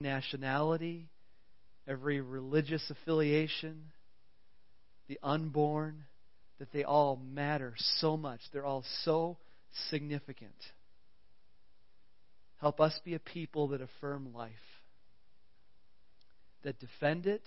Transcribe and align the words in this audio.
nationality, 0.00 1.08
every 1.88 2.20
religious 2.20 2.90
affiliation, 2.90 3.84
the 5.08 5.18
unborn, 5.22 6.04
that 6.58 6.72
they 6.72 6.84
all 6.84 7.16
matter 7.16 7.74
so 7.98 8.16
much. 8.16 8.40
They're 8.52 8.64
all 8.64 8.84
so 9.04 9.38
significant. 9.90 10.54
Help 12.60 12.80
us 12.80 12.98
be 13.04 13.14
a 13.14 13.18
people 13.18 13.68
that 13.68 13.82
affirm 13.82 14.32
life, 14.34 14.52
that 16.64 16.78
defend 16.80 17.26
it, 17.26 17.42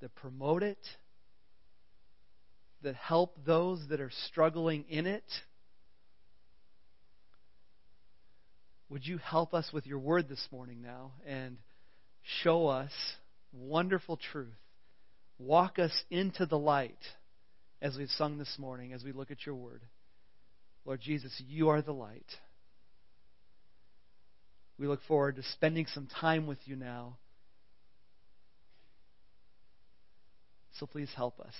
that 0.00 0.14
promote 0.16 0.62
it, 0.62 0.78
that 2.82 2.96
help 2.96 3.36
those 3.44 3.80
that 3.90 4.00
are 4.00 4.10
struggling 4.26 4.84
in 4.88 5.06
it. 5.06 5.24
Would 8.90 9.06
you 9.06 9.18
help 9.18 9.54
us 9.54 9.70
with 9.72 9.86
your 9.86 10.00
word 10.00 10.28
this 10.28 10.44
morning 10.50 10.82
now 10.82 11.12
and 11.24 11.58
show 12.42 12.66
us 12.66 12.90
wonderful 13.52 14.18
truth? 14.32 14.48
Walk 15.38 15.78
us 15.78 15.92
into 16.10 16.44
the 16.44 16.58
light 16.58 16.98
as 17.80 17.96
we've 17.96 18.10
sung 18.10 18.36
this 18.36 18.56
morning, 18.58 18.92
as 18.92 19.04
we 19.04 19.12
look 19.12 19.30
at 19.30 19.46
your 19.46 19.54
word. 19.54 19.82
Lord 20.84 21.00
Jesus, 21.00 21.32
you 21.46 21.68
are 21.68 21.80
the 21.80 21.92
light. 21.92 22.26
We 24.76 24.88
look 24.88 25.00
forward 25.06 25.36
to 25.36 25.42
spending 25.44 25.86
some 25.94 26.08
time 26.20 26.48
with 26.48 26.58
you 26.64 26.74
now. 26.74 27.16
So 30.78 30.86
please 30.86 31.10
help 31.14 31.38
us. 31.38 31.54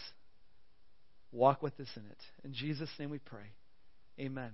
Walk 1.31 1.63
with 1.63 1.79
us 1.79 1.89
in 1.95 2.03
it. 2.07 2.19
In 2.45 2.55
Jesus' 2.55 2.91
name 2.99 3.11
we 3.11 3.19
pray. 3.19 3.53
Amen. 4.19 4.51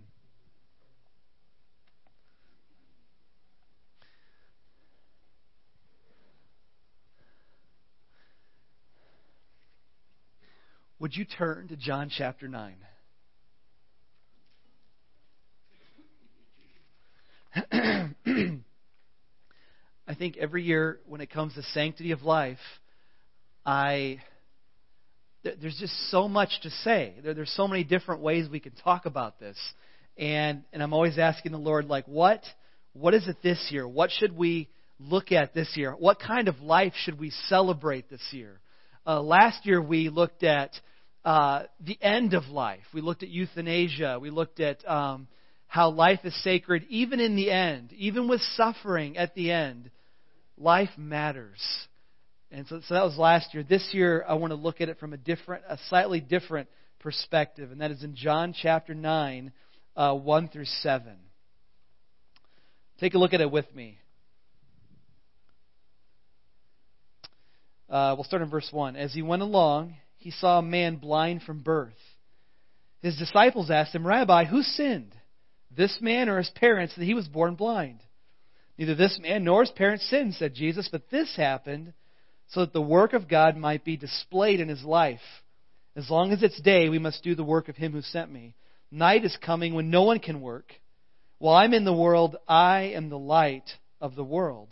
Would 10.98 11.14
you 11.14 11.26
turn 11.26 11.68
to 11.68 11.76
John 11.76 12.10
chapter 12.10 12.48
9? 12.48 12.74
I 20.08 20.14
think 20.14 20.36
every 20.38 20.62
year 20.62 21.00
when 21.06 21.20
it 21.20 21.30
comes 21.30 21.54
to 21.54 21.62
sanctity 21.62 22.12
of 22.12 22.22
life, 22.22 22.58
I 23.64 24.22
there's 25.42 25.76
just 25.78 26.10
so 26.10 26.28
much 26.28 26.48
to 26.62 26.70
say. 26.70 27.14
There, 27.22 27.34
there's 27.34 27.52
so 27.52 27.68
many 27.68 27.84
different 27.84 28.22
ways 28.22 28.48
we 28.50 28.60
can 28.60 28.72
talk 28.72 29.04
about 29.04 29.38
this, 29.38 29.56
and 30.16 30.64
and 30.72 30.82
I'm 30.82 30.94
always 30.94 31.18
asking 31.18 31.52
the 31.52 31.58
Lord, 31.58 31.86
like, 31.86 32.06
what 32.06 32.42
what 32.94 33.12
is 33.12 33.28
it 33.28 33.36
this 33.42 33.68
year? 33.70 33.86
What 33.86 34.10
should 34.10 34.34
we 34.36 34.68
look 34.98 35.30
at 35.30 35.52
this 35.52 35.76
year? 35.76 35.92
What 35.92 36.20
kind 36.20 36.48
of 36.48 36.60
life 36.60 36.94
should 36.96 37.18
we 37.18 37.30
celebrate 37.48 38.08
this 38.08 38.22
year? 38.30 38.60
Uh, 39.06 39.22
last 39.22 39.64
year 39.64 39.80
we 39.80 40.08
looked 40.08 40.42
at 40.42 40.72
uh, 41.24 41.62
the 41.80 41.96
end 42.02 42.34
of 42.34 42.46
life. 42.46 42.82
We 42.92 43.00
looked 43.00 43.22
at 43.22 43.28
euthanasia. 43.28 44.18
We 44.20 44.30
looked 44.30 44.58
at 44.58 44.86
um, 44.88 45.28
how 45.68 45.90
life 45.90 46.20
is 46.24 46.34
sacred, 46.42 46.84
even 46.88 47.20
in 47.20 47.36
the 47.36 47.50
end, 47.50 47.92
even 47.92 48.28
with 48.28 48.40
suffering 48.56 49.16
at 49.16 49.34
the 49.34 49.52
end. 49.52 49.90
Life 50.58 50.90
matters. 50.96 51.60
And 52.50 52.66
so, 52.66 52.80
so 52.86 52.94
that 52.94 53.04
was 53.04 53.16
last 53.16 53.54
year. 53.54 53.62
This 53.62 53.88
year, 53.92 54.24
I 54.26 54.34
want 54.34 54.50
to 54.50 54.56
look 54.56 54.80
at 54.80 54.88
it 54.88 54.98
from 54.98 55.12
a 55.12 55.16
different, 55.16 55.64
a 55.68 55.78
slightly 55.88 56.20
different 56.20 56.68
perspective, 56.98 57.70
and 57.70 57.80
that 57.80 57.90
is 57.92 58.02
in 58.02 58.16
John 58.16 58.54
chapter 58.60 58.94
9, 58.94 59.52
uh, 59.96 60.14
1 60.14 60.48
through 60.48 60.64
7. 60.64 61.12
Take 62.98 63.14
a 63.14 63.18
look 63.18 63.34
at 63.34 63.40
it 63.40 63.50
with 63.50 63.72
me. 63.74 63.98
Uh, 67.88 68.14
we'll 68.16 68.24
start 68.24 68.42
in 68.42 68.50
verse 68.50 68.68
1. 68.70 68.96
As 68.96 69.14
he 69.14 69.22
went 69.22 69.42
along, 69.42 69.96
he 70.16 70.30
saw 70.30 70.58
a 70.58 70.62
man 70.62 70.96
blind 70.96 71.42
from 71.42 71.62
birth. 71.62 71.94
His 73.02 73.16
disciples 73.16 73.70
asked 73.70 73.94
him, 73.94 74.06
Rabbi, 74.06 74.44
who 74.44 74.62
sinned, 74.62 75.14
this 75.70 75.98
man 76.00 76.28
or 76.28 76.38
his 76.38 76.50
parents, 76.50 76.94
that 76.96 77.04
he 77.04 77.14
was 77.14 77.28
born 77.28 77.54
blind? 77.54 78.00
Neither 78.78 78.94
this 78.94 79.18
man 79.20 79.44
nor 79.44 79.62
his 79.62 79.70
parents 79.70 80.08
sinned, 80.08 80.34
said 80.34 80.54
Jesus, 80.54 80.88
but 80.90 81.10
this 81.10 81.36
happened 81.36 81.92
so 82.48 82.60
that 82.60 82.72
the 82.72 82.80
work 82.80 83.12
of 83.12 83.28
God 83.28 83.56
might 83.56 83.84
be 83.84 83.96
displayed 83.96 84.60
in 84.60 84.68
his 84.68 84.84
life. 84.84 85.20
As 85.94 86.10
long 86.10 86.32
as 86.32 86.42
it's 86.42 86.60
day, 86.60 86.88
we 86.88 86.98
must 86.98 87.24
do 87.24 87.34
the 87.34 87.44
work 87.44 87.68
of 87.68 87.76
him 87.76 87.92
who 87.92 88.02
sent 88.02 88.30
me. 88.30 88.54
Night 88.90 89.24
is 89.24 89.36
coming 89.40 89.74
when 89.74 89.90
no 89.90 90.02
one 90.02 90.18
can 90.18 90.40
work. 90.40 90.72
While 91.38 91.56
I'm 91.56 91.74
in 91.74 91.84
the 91.84 91.92
world, 91.92 92.36
I 92.46 92.92
am 92.94 93.08
the 93.08 93.18
light 93.18 93.68
of 94.00 94.14
the 94.14 94.24
world. 94.24 94.68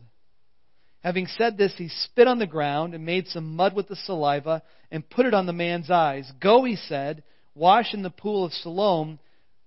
Having 1.05 1.27
said 1.27 1.59
this, 1.59 1.75
he 1.77 1.89
spit 1.89 2.27
on 2.27 2.39
the 2.39 2.47
ground 2.47 2.95
and 2.95 3.05
made 3.05 3.29
some 3.29 3.57
mud 3.57 3.77
with 3.77 3.89
the 3.89 3.97
saliva 3.97 4.63
and 4.91 5.09
put 5.09 5.27
it 5.27 5.35
on 5.35 5.45
the 5.45 5.53
man's 5.53 5.91
eyes. 5.91 6.33
Go, 6.41 6.65
he 6.65 6.77
said, 6.77 7.23
wash 7.55 7.93
in 7.93 8.03
the 8.03 8.09
pool 8.09 8.47
of 8.47 8.55
Siloam. 8.55 9.19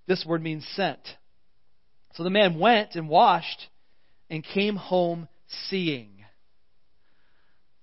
This 0.08 0.26
word 0.26 0.42
means 0.42 0.68
sent. 0.76 1.00
So 2.16 2.24
the 2.24 2.32
man 2.32 2.58
went 2.58 2.96
and 2.96 3.08
washed 3.08 3.68
and 4.32 4.44
came 4.44 4.76
home 4.76 5.28
seeing. 5.70 6.10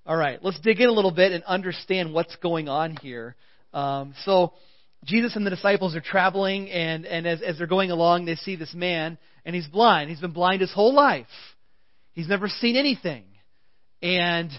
All 0.04 0.16
right, 0.16 0.42
let's 0.42 0.58
dig 0.58 0.80
in 0.80 0.88
a 0.88 0.92
little 0.92 1.12
bit 1.12 1.30
and 1.30 1.44
understand 1.44 2.12
what's 2.12 2.34
going 2.36 2.68
on 2.68 2.96
here. 2.96 3.36
Um, 3.72 4.14
so, 4.24 4.52
Jesus 5.04 5.36
and 5.36 5.46
the 5.46 5.50
disciples 5.50 5.94
are 5.94 6.00
traveling, 6.00 6.70
and, 6.70 7.06
and 7.06 7.26
as, 7.26 7.40
as 7.40 7.58
they're 7.58 7.66
going 7.66 7.90
along, 7.90 8.24
they 8.24 8.34
see 8.34 8.56
this 8.56 8.74
man, 8.74 9.16
and 9.44 9.54
he's 9.54 9.66
blind. 9.66 10.10
He's 10.10 10.20
been 10.20 10.32
blind 10.32 10.60
his 10.60 10.72
whole 10.72 10.92
life. 10.92 11.26
He's 12.12 12.28
never 12.28 12.48
seen 12.48 12.76
anything. 12.76 13.24
And 14.04 14.50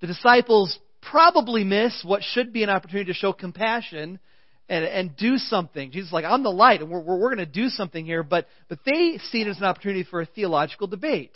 the 0.00 0.06
disciples 0.06 0.78
probably 1.02 1.62
miss 1.62 2.02
what 2.06 2.22
should 2.22 2.54
be 2.54 2.62
an 2.62 2.70
opportunity 2.70 3.12
to 3.12 3.18
show 3.18 3.34
compassion 3.34 4.18
and, 4.66 4.84
and 4.86 5.14
do 5.14 5.36
something. 5.36 5.90
Jesus 5.90 6.08
is 6.08 6.12
like, 6.12 6.24
I'm 6.24 6.42
the 6.42 6.48
light, 6.48 6.80
and 6.80 6.90
we're, 6.90 7.00
we're, 7.00 7.18
we're 7.18 7.34
going 7.34 7.46
to 7.46 7.52
do 7.52 7.68
something 7.68 8.06
here, 8.06 8.22
but, 8.22 8.46
but 8.70 8.78
they 8.86 9.18
see 9.30 9.42
it 9.42 9.46
as 9.46 9.58
an 9.58 9.64
opportunity 9.64 10.04
for 10.04 10.22
a 10.22 10.26
theological 10.26 10.86
debate. 10.86 11.32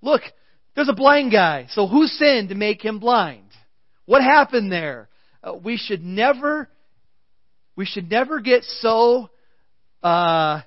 Look, 0.00 0.22
there's 0.76 0.88
a 0.88 0.94
blind 0.94 1.32
guy, 1.32 1.66
so 1.70 1.88
who 1.88 2.06
sinned 2.06 2.50
to 2.50 2.54
make 2.54 2.84
him 2.84 3.00
blind? 3.00 3.48
What 4.06 4.22
happened 4.22 4.70
there? 4.70 5.08
Uh, 5.42 5.54
we 5.54 5.78
should 5.78 6.04
never, 6.04 6.68
we 7.74 7.84
should 7.84 8.08
never 8.08 8.38
get 8.38 8.62
so 8.62 9.28
uh, 10.04 10.60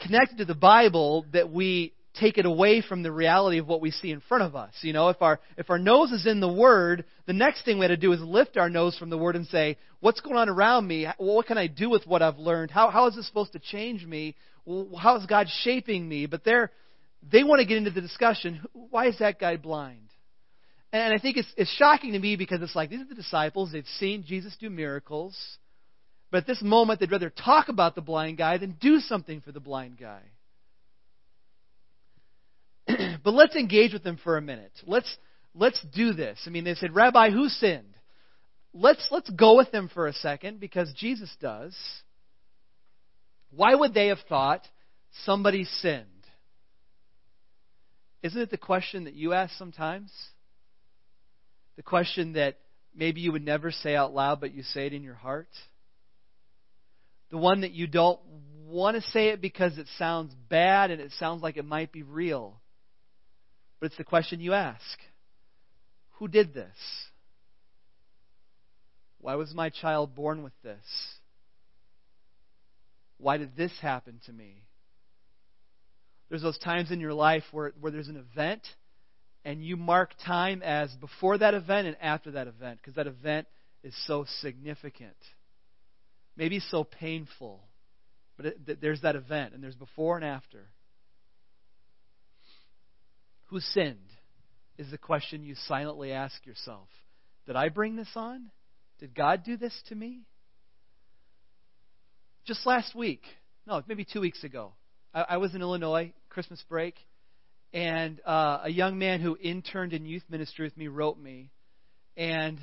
connected 0.00 0.38
to 0.38 0.44
the 0.44 0.56
Bible 0.56 1.24
that 1.32 1.52
we 1.52 1.92
take 2.20 2.38
it 2.38 2.46
away 2.46 2.82
from 2.82 3.02
the 3.02 3.12
reality 3.12 3.58
of 3.58 3.66
what 3.66 3.80
we 3.80 3.90
see 3.90 4.10
in 4.10 4.20
front 4.20 4.44
of 4.44 4.56
us. 4.56 4.72
You 4.82 4.92
know, 4.92 5.08
if 5.08 5.20
our 5.22 5.40
if 5.56 5.70
our 5.70 5.78
nose 5.78 6.10
is 6.12 6.26
in 6.26 6.40
the 6.40 6.52
Word, 6.52 7.04
the 7.26 7.32
next 7.32 7.64
thing 7.64 7.78
we 7.78 7.84
have 7.84 7.90
to 7.90 7.96
do 7.96 8.12
is 8.12 8.20
lift 8.20 8.56
our 8.56 8.70
nose 8.70 8.96
from 8.96 9.10
the 9.10 9.18
Word 9.18 9.36
and 9.36 9.46
say, 9.46 9.76
"What's 10.00 10.20
going 10.20 10.36
on 10.36 10.48
around 10.48 10.86
me? 10.86 11.06
What 11.18 11.46
can 11.46 11.58
I 11.58 11.66
do 11.66 11.88
with 11.90 12.06
what 12.06 12.22
I've 12.22 12.38
learned? 12.38 12.70
How 12.70 12.90
how 12.90 13.06
is 13.06 13.16
this 13.16 13.26
supposed 13.26 13.52
to 13.52 13.58
change 13.58 14.04
me? 14.04 14.36
How 14.98 15.16
is 15.16 15.26
God 15.26 15.48
shaping 15.62 16.08
me?" 16.08 16.26
But 16.26 16.44
they're 16.44 16.70
they 17.30 17.44
want 17.44 17.60
to 17.60 17.66
get 17.66 17.78
into 17.78 17.90
the 17.90 18.00
discussion. 18.00 18.60
Why 18.72 19.06
is 19.06 19.18
that 19.18 19.38
guy 19.38 19.56
blind? 19.56 20.08
And 20.92 21.12
I 21.12 21.18
think 21.18 21.36
it's, 21.36 21.52
it's 21.56 21.70
shocking 21.74 22.12
to 22.12 22.18
me 22.18 22.36
because 22.36 22.62
it's 22.62 22.74
like 22.74 22.90
these 22.90 23.00
are 23.00 23.08
the 23.08 23.14
disciples. 23.14 23.72
They've 23.72 23.84
seen 23.98 24.24
Jesus 24.26 24.56
do 24.58 24.70
miracles. 24.70 25.36
But 26.30 26.38
at 26.38 26.46
this 26.46 26.62
moment, 26.62 27.00
they'd 27.00 27.10
rather 27.10 27.30
talk 27.30 27.68
about 27.68 27.94
the 27.94 28.00
blind 28.00 28.38
guy 28.38 28.58
than 28.58 28.76
do 28.80 29.00
something 29.00 29.40
for 29.40 29.52
the 29.52 29.60
blind 29.60 29.98
guy. 29.98 30.20
But 33.22 33.34
let's 33.34 33.56
engage 33.56 33.92
with 33.92 34.02
them 34.02 34.18
for 34.22 34.36
a 34.36 34.42
minute. 34.42 34.72
Let's 34.86 35.16
let's 35.54 35.80
do 35.94 36.12
this. 36.12 36.38
I 36.46 36.50
mean, 36.50 36.64
they 36.64 36.74
said, 36.74 36.94
"Rabbi, 36.94 37.30
who 37.30 37.48
sinned?" 37.48 37.94
Let's 38.74 39.08
let's 39.10 39.30
go 39.30 39.56
with 39.56 39.70
them 39.72 39.90
for 39.92 40.06
a 40.06 40.12
second 40.12 40.60
because 40.60 40.92
Jesus 40.94 41.34
does. 41.40 41.76
Why 43.50 43.74
would 43.74 43.94
they 43.94 44.08
have 44.08 44.18
thought 44.28 44.66
somebody 45.24 45.64
sinned? 45.64 46.04
Isn't 48.22 48.40
it 48.40 48.50
the 48.50 48.58
question 48.58 49.04
that 49.04 49.14
you 49.14 49.32
ask 49.32 49.56
sometimes? 49.56 50.12
The 51.76 51.82
question 51.82 52.34
that 52.34 52.58
maybe 52.94 53.20
you 53.20 53.32
would 53.32 53.44
never 53.44 53.70
say 53.70 53.94
out 53.94 54.12
loud, 54.12 54.40
but 54.40 54.52
you 54.52 54.62
say 54.62 54.86
it 54.86 54.92
in 54.92 55.02
your 55.02 55.14
heart? 55.14 55.48
The 57.30 57.38
one 57.38 57.62
that 57.62 57.72
you 57.72 57.86
don't 57.86 58.20
want 58.66 58.96
to 58.96 59.10
say 59.10 59.28
it 59.28 59.40
because 59.40 59.78
it 59.78 59.86
sounds 59.96 60.34
bad 60.48 60.90
and 60.90 61.00
it 61.00 61.12
sounds 61.18 61.42
like 61.42 61.56
it 61.56 61.64
might 61.64 61.92
be 61.92 62.02
real. 62.02 62.60
But 63.80 63.86
it's 63.86 63.96
the 63.96 64.04
question 64.04 64.40
you 64.40 64.54
ask 64.54 64.98
Who 66.18 66.28
did 66.28 66.54
this? 66.54 66.76
Why 69.20 69.34
was 69.34 69.52
my 69.54 69.70
child 69.70 70.14
born 70.14 70.42
with 70.42 70.52
this? 70.62 70.84
Why 73.18 73.36
did 73.36 73.56
this 73.56 73.72
happen 73.80 74.20
to 74.26 74.32
me? 74.32 74.62
There's 76.28 76.42
those 76.42 76.58
times 76.58 76.90
in 76.90 77.00
your 77.00 77.14
life 77.14 77.42
where, 77.52 77.72
where 77.80 77.90
there's 77.90 78.08
an 78.08 78.24
event 78.32 78.62
and 79.44 79.64
you 79.64 79.76
mark 79.76 80.12
time 80.24 80.62
as 80.62 80.90
before 81.00 81.38
that 81.38 81.54
event 81.54 81.88
and 81.88 81.96
after 82.00 82.32
that 82.32 82.46
event 82.46 82.78
because 82.80 82.94
that 82.94 83.06
event 83.06 83.46
is 83.82 83.94
so 84.06 84.24
significant. 84.40 85.16
Maybe 86.36 86.60
so 86.60 86.84
painful. 86.84 87.60
But 88.36 88.46
it, 88.46 88.80
there's 88.80 89.00
that 89.00 89.16
event 89.16 89.54
and 89.54 89.62
there's 89.62 89.74
before 89.74 90.16
and 90.16 90.24
after. 90.24 90.66
Who 93.48 93.60
sinned? 93.60 93.98
Is 94.78 94.90
the 94.90 94.98
question 94.98 95.44
you 95.44 95.54
silently 95.66 96.12
ask 96.12 96.46
yourself. 96.46 96.88
Did 97.46 97.56
I 97.56 97.68
bring 97.68 97.96
this 97.96 98.10
on? 98.14 98.50
Did 99.00 99.14
God 99.14 99.42
do 99.44 99.56
this 99.56 99.74
to 99.88 99.94
me? 99.94 100.22
Just 102.46 102.64
last 102.66 102.94
week, 102.94 103.22
no, 103.66 103.82
maybe 103.86 104.04
two 104.04 104.20
weeks 104.20 104.44
ago, 104.44 104.72
I, 105.12 105.24
I 105.30 105.36
was 105.38 105.54
in 105.54 105.62
Illinois, 105.62 106.12
Christmas 106.28 106.62
break, 106.68 106.94
and 107.72 108.20
uh, 108.24 108.60
a 108.64 108.70
young 108.70 108.98
man 108.98 109.20
who 109.20 109.36
interned 109.40 109.92
in 109.92 110.06
youth 110.06 110.22
ministry 110.30 110.64
with 110.64 110.76
me 110.76 110.88
wrote 110.88 111.18
me, 111.18 111.50
and 112.16 112.58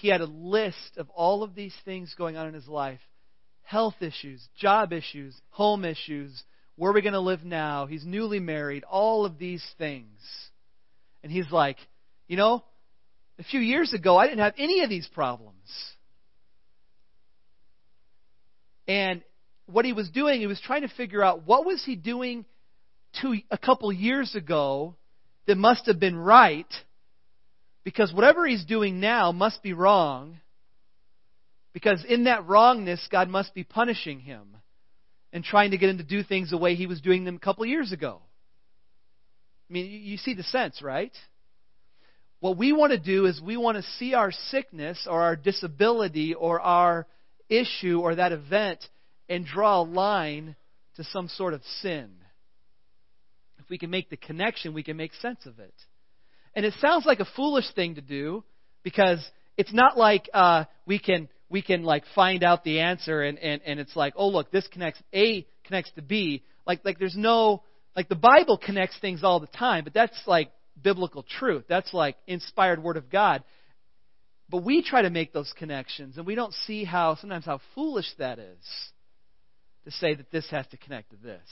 he 0.00 0.08
had 0.08 0.20
a 0.20 0.26
list 0.26 0.96
of 0.96 1.08
all 1.10 1.42
of 1.42 1.54
these 1.54 1.74
things 1.84 2.14
going 2.16 2.36
on 2.36 2.48
in 2.48 2.54
his 2.54 2.68
life 2.68 3.00
health 3.62 3.94
issues, 4.00 4.44
job 4.58 4.92
issues, 4.92 5.40
home 5.50 5.84
issues, 5.84 6.42
where 6.80 6.90
are 6.90 6.94
we 6.94 7.02
going 7.02 7.12
to 7.12 7.20
live 7.20 7.44
now? 7.44 7.84
He's 7.84 8.06
newly 8.06 8.40
married, 8.40 8.84
all 8.84 9.26
of 9.26 9.38
these 9.38 9.62
things. 9.76 10.18
And 11.22 11.30
he's 11.30 11.50
like, 11.52 11.76
you 12.26 12.38
know, 12.38 12.64
a 13.38 13.42
few 13.42 13.60
years 13.60 13.92
ago, 13.92 14.16
I 14.16 14.26
didn't 14.26 14.38
have 14.38 14.54
any 14.56 14.80
of 14.80 14.88
these 14.88 15.06
problems. 15.08 15.58
And 18.88 19.20
what 19.66 19.84
he 19.84 19.92
was 19.92 20.08
doing, 20.08 20.40
he 20.40 20.46
was 20.46 20.58
trying 20.58 20.80
to 20.80 20.88
figure 20.88 21.22
out 21.22 21.46
what 21.46 21.66
was 21.66 21.84
he 21.84 21.96
doing 21.96 22.46
two, 23.20 23.36
a 23.50 23.58
couple 23.58 23.92
years 23.92 24.34
ago 24.34 24.94
that 25.46 25.58
must 25.58 25.84
have 25.84 26.00
been 26.00 26.16
right, 26.16 26.72
because 27.84 28.10
whatever 28.10 28.46
he's 28.46 28.64
doing 28.64 29.00
now 29.00 29.32
must 29.32 29.62
be 29.62 29.74
wrong, 29.74 30.38
because 31.74 32.02
in 32.08 32.24
that 32.24 32.48
wrongness, 32.48 33.06
God 33.12 33.28
must 33.28 33.52
be 33.52 33.64
punishing 33.64 34.20
him 34.20 34.56
and 35.32 35.44
trying 35.44 35.70
to 35.70 35.78
get 35.78 35.90
him 35.90 35.98
to 35.98 36.04
do 36.04 36.22
things 36.22 36.50
the 36.50 36.58
way 36.58 36.74
he 36.74 36.86
was 36.86 37.00
doing 37.00 37.24
them 37.24 37.36
a 37.36 37.40
couple 37.40 37.64
years 37.66 37.92
ago. 37.92 38.20
I 39.68 39.72
mean, 39.72 39.90
you 39.90 40.16
see 40.16 40.34
the 40.34 40.42
sense, 40.42 40.82
right? 40.82 41.12
What 42.40 42.56
we 42.56 42.72
want 42.72 42.92
to 42.92 42.98
do 42.98 43.26
is 43.26 43.40
we 43.40 43.56
want 43.56 43.76
to 43.76 43.82
see 43.98 44.14
our 44.14 44.32
sickness 44.32 45.06
or 45.08 45.22
our 45.22 45.36
disability 45.36 46.34
or 46.34 46.60
our 46.60 47.06
issue 47.48 48.00
or 48.00 48.14
that 48.14 48.32
event 48.32 48.80
and 49.28 49.44
draw 49.44 49.80
a 49.80 49.84
line 49.84 50.56
to 50.96 51.04
some 51.04 51.28
sort 51.28 51.54
of 51.54 51.62
sin. 51.82 52.10
If 53.58 53.68
we 53.68 53.78
can 53.78 53.90
make 53.90 54.10
the 54.10 54.16
connection, 54.16 54.74
we 54.74 54.82
can 54.82 54.96
make 54.96 55.14
sense 55.14 55.46
of 55.46 55.58
it. 55.58 55.74
And 56.54 56.66
it 56.66 56.74
sounds 56.80 57.06
like 57.06 57.20
a 57.20 57.28
foolish 57.36 57.72
thing 57.74 57.94
to 57.94 58.00
do 58.00 58.42
because 58.82 59.24
it's 59.56 59.72
not 59.72 59.96
like 59.96 60.28
uh, 60.34 60.64
we 60.86 60.98
can 60.98 61.28
we 61.50 61.60
can 61.62 61.82
like 61.82 62.04
find 62.14 62.42
out 62.44 62.64
the 62.64 62.80
answer 62.80 63.22
and, 63.22 63.38
and, 63.38 63.60
and 63.66 63.80
it's 63.80 63.96
like, 63.96 64.14
oh 64.16 64.28
look, 64.28 64.50
this 64.50 64.66
connects 64.68 65.02
A 65.12 65.46
connects 65.64 65.90
to 65.96 66.02
B. 66.02 66.44
Like 66.66 66.84
like 66.84 66.98
there's 66.98 67.16
no 67.16 67.64
like 67.96 68.08
the 68.08 68.14
Bible 68.14 68.56
connects 68.56 68.98
things 69.00 69.24
all 69.24 69.40
the 69.40 69.48
time, 69.48 69.84
but 69.84 69.92
that's 69.92 70.18
like 70.26 70.52
biblical 70.80 71.24
truth. 71.24 71.64
That's 71.68 71.92
like 71.92 72.16
inspired 72.26 72.82
word 72.82 72.96
of 72.96 73.10
God. 73.10 73.42
But 74.48 74.64
we 74.64 74.82
try 74.82 75.02
to 75.02 75.10
make 75.10 75.32
those 75.32 75.52
connections 75.58 76.16
and 76.16 76.26
we 76.26 76.36
don't 76.36 76.54
see 76.66 76.84
how 76.84 77.16
sometimes 77.16 77.44
how 77.44 77.60
foolish 77.74 78.10
that 78.18 78.38
is 78.38 78.64
to 79.84 79.90
say 79.90 80.14
that 80.14 80.30
this 80.30 80.48
has 80.50 80.66
to 80.68 80.76
connect 80.76 81.10
to 81.10 81.16
this. 81.16 81.42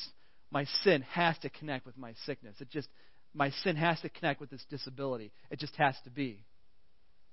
My 0.51 0.65
sin 0.83 1.03
has 1.11 1.37
to 1.39 1.51
connect 1.51 1.85
with 1.85 1.99
my 1.99 2.15
sickness. 2.25 2.56
It 2.61 2.71
just 2.71 2.89
my 3.35 3.51
sin 3.51 3.77
has 3.77 4.01
to 4.01 4.09
connect 4.09 4.41
with 4.41 4.51
this 4.51 4.65
disability. 4.71 5.33
It 5.51 5.59
just 5.59 5.75
has 5.77 5.97
to 6.05 6.11
be. 6.11 6.44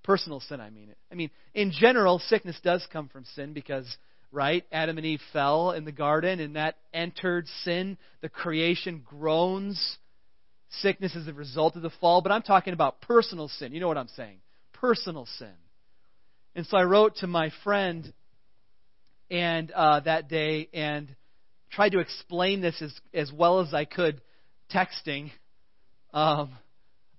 Personal 0.05 0.39
sin, 0.39 0.61
I 0.61 0.69
mean 0.69 0.89
it. 0.89 0.97
I 1.11 1.15
mean, 1.15 1.31
in 1.55 1.71
general, 1.71 2.19
sickness 2.19 2.55
does 2.63 2.85
come 2.93 3.09
from 3.09 3.25
sin 3.33 3.53
because, 3.53 3.87
right, 4.31 4.63
Adam 4.71 4.97
and 4.97 5.05
Eve 5.05 5.21
fell 5.33 5.71
in 5.71 5.83
the 5.83 5.91
garden 5.91 6.39
and 6.39 6.55
that 6.55 6.75
entered 6.93 7.47
sin. 7.63 7.97
The 8.21 8.29
creation 8.29 9.01
groans. 9.03 9.97
Sickness 10.81 11.15
is 11.15 11.25
the 11.25 11.33
result 11.33 11.75
of 11.75 11.81
the 11.81 11.89
fall, 12.01 12.21
but 12.21 12.31
I'm 12.31 12.43
talking 12.43 12.73
about 12.73 13.01
personal 13.01 13.47
sin. 13.47 13.73
You 13.73 13.79
know 13.79 13.87
what 13.87 13.97
I'm 13.97 14.09
saying? 14.09 14.37
Personal 14.73 15.25
sin. 15.39 15.53
And 16.53 16.67
so 16.67 16.77
I 16.77 16.83
wrote 16.83 17.17
to 17.17 17.27
my 17.27 17.51
friend 17.63 18.13
and 19.31 19.71
uh, 19.71 20.01
that 20.01 20.29
day 20.29 20.69
and 20.71 21.15
tried 21.71 21.93
to 21.93 21.99
explain 21.99 22.61
this 22.61 22.79
as 22.79 22.93
as 23.11 23.31
well 23.33 23.59
as 23.59 23.73
I 23.73 23.85
could, 23.85 24.21
texting. 24.71 25.31
Um, 26.13 26.51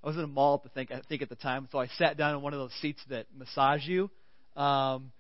I 0.07 0.11
was 0.11 0.19
in 0.19 0.23
a 0.23 0.29
mall 0.29 0.61
the 0.63 0.69
think 0.69 0.93
I 0.93 1.01
think 1.09 1.23
at 1.23 1.29
the 1.29 1.35
time, 1.35 1.69
so 1.73 1.81
I 1.81 1.89
sat 1.89 2.17
down 2.17 2.37
in 2.37 2.41
one 2.41 2.53
of 2.53 2.61
those 2.61 2.73
seats 2.81 3.01
that 3.11 3.27
massage 3.37 3.85
you. 3.89 4.05
Um, 4.57 5.11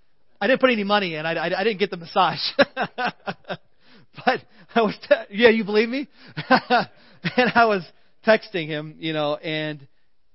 I 0.40 0.46
didn't 0.46 0.60
put 0.60 0.70
any 0.70 0.84
money 0.84 1.16
in. 1.16 1.26
I, 1.26 1.32
I, 1.32 1.60
I 1.60 1.64
didn't 1.64 1.80
get 1.80 1.90
the 1.90 1.96
massage, 1.96 2.38
but 2.56 4.44
I 4.76 4.82
was 4.82 4.96
te- 5.08 5.34
yeah, 5.36 5.48
you 5.48 5.64
believe 5.64 5.88
me? 5.88 6.06
and 6.48 7.52
I 7.52 7.64
was 7.64 7.82
texting 8.24 8.68
him, 8.68 8.94
you 9.00 9.12
know, 9.12 9.34
and 9.34 9.84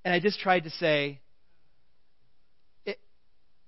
and 0.04 0.14
I 0.14 0.20
just 0.20 0.42
tried 0.42 0.66
to 0.66 0.70
say, 0.72 1.22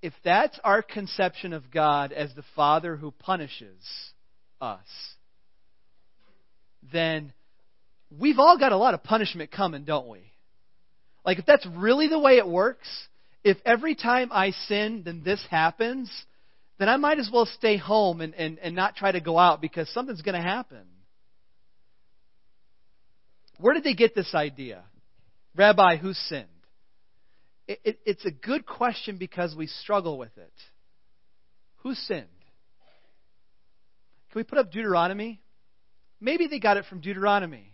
if 0.01 0.13
that's 0.25 0.59
our 0.65 0.81
conception 0.81 1.53
of 1.53 1.71
God 1.71 2.11
as 2.11 2.35
the 2.35 2.43
Father 2.57 2.97
who 2.97 3.11
punishes 3.11 3.85
us, 4.59 4.79
then 6.91 7.31
we've 8.19 8.37
all 8.37 8.57
got 8.59 8.73
a 8.73 8.77
lot 8.77 8.93
of 8.93 9.01
punishment 9.01 9.49
coming, 9.49 9.85
don't 9.85 10.09
we? 10.09 10.32
Like, 11.25 11.39
if 11.39 11.45
that's 11.45 11.65
really 11.65 12.07
the 12.07 12.19
way 12.19 12.37
it 12.37 12.47
works, 12.47 12.87
if 13.43 13.57
every 13.65 13.95
time 13.95 14.29
I 14.31 14.51
sin, 14.67 15.03
then 15.05 15.21
this 15.23 15.43
happens, 15.49 16.11
then 16.79 16.89
I 16.89 16.97
might 16.97 17.19
as 17.19 17.29
well 17.31 17.45
stay 17.45 17.77
home 17.77 18.21
and, 18.21 18.33
and, 18.35 18.59
and 18.59 18.75
not 18.75 18.95
try 18.95 19.11
to 19.11 19.21
go 19.21 19.37
out 19.37 19.61
because 19.61 19.89
something's 19.93 20.21
going 20.21 20.35
to 20.35 20.41
happen. 20.41 20.83
Where 23.59 23.73
did 23.73 23.83
they 23.83 23.93
get 23.93 24.15
this 24.15 24.33
idea? 24.33 24.83
Rabbi, 25.55 25.97
who 25.97 26.13
sinned? 26.13 26.47
It, 27.67 27.79
it, 27.83 27.99
it's 28.05 28.25
a 28.25 28.31
good 28.31 28.65
question 28.65 29.17
because 29.17 29.55
we 29.55 29.67
struggle 29.67 30.17
with 30.17 30.35
it. 30.37 30.53
Who 31.83 31.93
sinned? 31.93 32.27
Can 34.31 34.39
we 34.39 34.43
put 34.43 34.57
up 34.57 34.71
Deuteronomy? 34.71 35.41
Maybe 36.19 36.47
they 36.47 36.59
got 36.59 36.77
it 36.77 36.85
from 36.89 37.01
Deuteronomy. 37.01 37.72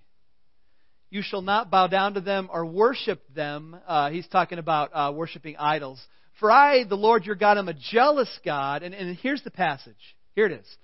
You 1.09 1.21
shall 1.23 1.41
not 1.41 1.71
bow 1.71 1.87
down 1.87 2.13
to 2.13 2.21
them 2.21 2.49
or 2.51 2.65
worship 2.65 3.21
them. 3.33 3.75
Uh, 3.87 4.11
he's 4.11 4.27
talking 4.27 4.59
about 4.59 4.91
uh, 4.93 5.11
worshiping 5.13 5.55
idols. 5.57 5.99
For 6.39 6.51
I, 6.51 6.83
the 6.83 6.95
Lord 6.95 7.25
your 7.25 7.35
God, 7.35 7.57
am 7.57 7.67
a 7.67 7.73
jealous 7.73 8.29
God. 8.45 8.83
And, 8.83 8.93
and 8.93 9.17
here's 9.17 9.43
the 9.43 9.51
passage. 9.51 10.15
Here 10.35 10.45
it 10.45 10.51
is. 10.51 10.77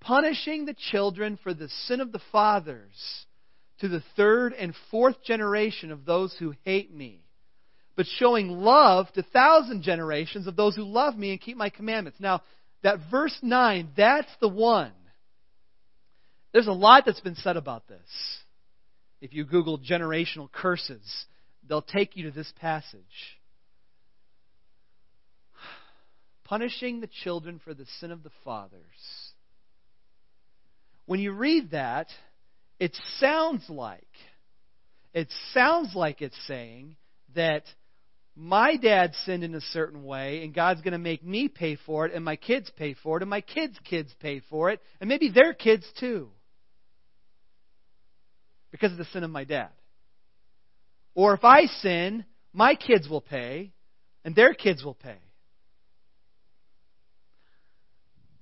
Punishing 0.00 0.64
the 0.64 0.74
children 0.90 1.38
for 1.42 1.52
the 1.52 1.68
sin 1.86 2.00
of 2.00 2.12
the 2.12 2.20
fathers 2.32 3.26
to 3.80 3.88
the 3.88 4.02
third 4.16 4.52
and 4.54 4.74
fourth 4.90 5.22
generation 5.22 5.92
of 5.92 6.04
those 6.04 6.34
who 6.38 6.54
hate 6.64 6.94
me, 6.94 7.20
but 7.94 8.06
showing 8.18 8.48
love 8.48 9.06
to 9.12 9.22
thousand 9.22 9.82
generations 9.82 10.46
of 10.46 10.56
those 10.56 10.74
who 10.74 10.84
love 10.84 11.16
me 11.16 11.30
and 11.30 11.40
keep 11.40 11.56
my 11.56 11.68
commandments. 11.68 12.18
Now, 12.18 12.42
that 12.82 12.98
verse 13.10 13.36
9, 13.42 13.90
that's 13.96 14.30
the 14.40 14.48
one. 14.48 14.92
There's 16.52 16.66
a 16.68 16.72
lot 16.72 17.04
that's 17.04 17.20
been 17.20 17.34
said 17.36 17.56
about 17.56 17.86
this. 17.88 18.00
If 19.20 19.32
you 19.32 19.44
Google 19.44 19.78
generational 19.78 20.50
curses, 20.50 21.26
they'll 21.66 21.82
take 21.82 22.16
you 22.16 22.24
to 22.24 22.30
this 22.30 22.52
passage. 22.60 23.00
Punishing 26.44 27.00
the 27.00 27.08
children 27.24 27.60
for 27.64 27.74
the 27.74 27.86
sin 28.00 28.10
of 28.10 28.22
the 28.22 28.30
fathers. 28.44 28.82
When 31.06 31.20
you 31.20 31.32
read 31.32 31.70
that, 31.70 32.08
it 32.78 32.96
sounds 33.18 33.64
like 33.68 34.02
it 35.14 35.28
sounds 35.54 35.94
like 35.94 36.20
it's 36.20 36.36
saying 36.46 36.96
that 37.34 37.62
my 38.34 38.76
dad 38.76 39.14
sinned 39.24 39.44
in 39.44 39.54
a 39.54 39.62
certain 39.62 40.04
way, 40.04 40.44
and 40.44 40.52
God's 40.52 40.82
going 40.82 40.92
to 40.92 40.98
make 40.98 41.24
me 41.24 41.48
pay 41.48 41.76
for 41.86 42.04
it, 42.04 42.12
and 42.12 42.22
my 42.22 42.36
kids 42.36 42.70
pay 42.76 42.92
for 42.92 43.16
it, 43.16 43.22
and 43.22 43.30
my 43.30 43.40
kids' 43.40 43.78
kids 43.82 44.14
pay 44.20 44.42
for 44.50 44.68
it, 44.70 44.82
and 45.00 45.08
maybe 45.08 45.30
their 45.30 45.54
kids 45.54 45.86
too 45.98 46.28
because 48.76 48.92
of 48.92 48.98
the 48.98 49.06
sin 49.06 49.24
of 49.24 49.30
my 49.30 49.44
dad. 49.44 49.70
Or 51.14 51.32
if 51.32 51.44
I 51.44 51.64
sin, 51.64 52.26
my 52.52 52.74
kids 52.74 53.08
will 53.08 53.22
pay, 53.22 53.72
and 54.22 54.36
their 54.36 54.52
kids 54.52 54.84
will 54.84 54.94
pay. 54.94 55.16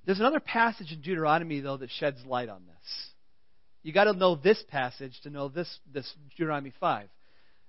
There's 0.04 0.18
another 0.18 0.40
passage 0.40 0.90
in 0.90 1.02
Deuteronomy, 1.02 1.60
though, 1.60 1.76
that 1.76 1.90
sheds 1.90 2.18
light 2.26 2.48
on 2.48 2.62
this. 2.66 3.08
You've 3.84 3.94
got 3.94 4.04
to 4.04 4.12
know 4.12 4.34
this 4.34 4.60
passage 4.68 5.12
to 5.22 5.30
know 5.30 5.48
this, 5.48 5.78
this 5.92 6.12
Deuteronomy 6.30 6.72
5. 6.80 7.06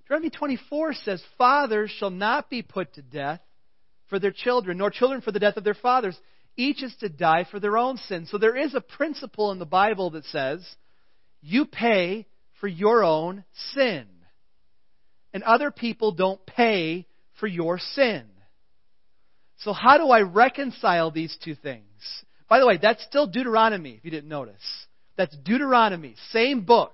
Deuteronomy 0.00 0.30
24 0.30 0.94
says, 0.94 1.22
Fathers 1.38 1.92
shall 1.96 2.10
not 2.10 2.50
be 2.50 2.62
put 2.62 2.94
to 2.94 3.02
death 3.02 3.40
for 4.08 4.18
their 4.18 4.32
children, 4.32 4.78
nor 4.78 4.90
children 4.90 5.20
for 5.20 5.30
the 5.30 5.38
death 5.38 5.56
of 5.56 5.62
their 5.62 5.74
fathers. 5.74 6.18
Each 6.56 6.82
is 6.82 6.96
to 6.96 7.08
die 7.08 7.46
for 7.48 7.60
their 7.60 7.78
own 7.78 7.96
sin. 7.96 8.26
So 8.26 8.38
there 8.38 8.56
is 8.56 8.74
a 8.74 8.80
principle 8.80 9.52
in 9.52 9.60
the 9.60 9.66
Bible 9.66 10.10
that 10.10 10.24
says, 10.24 10.66
you 11.42 11.64
pay 11.64 12.26
for 12.60 12.68
your 12.68 13.04
own 13.04 13.44
sin. 13.74 14.06
And 15.32 15.42
other 15.42 15.70
people 15.70 16.12
don't 16.12 16.44
pay 16.46 17.06
for 17.38 17.46
your 17.46 17.78
sin. 17.78 18.24
So, 19.58 19.72
how 19.72 19.98
do 19.98 20.08
I 20.08 20.20
reconcile 20.20 21.10
these 21.10 21.36
two 21.42 21.54
things? 21.54 21.84
By 22.48 22.60
the 22.60 22.66
way, 22.66 22.78
that's 22.80 23.02
still 23.04 23.26
Deuteronomy, 23.26 23.92
if 23.92 24.04
you 24.04 24.10
didn't 24.10 24.28
notice. 24.28 24.62
That's 25.16 25.36
Deuteronomy, 25.36 26.14
same 26.30 26.62
book. 26.64 26.92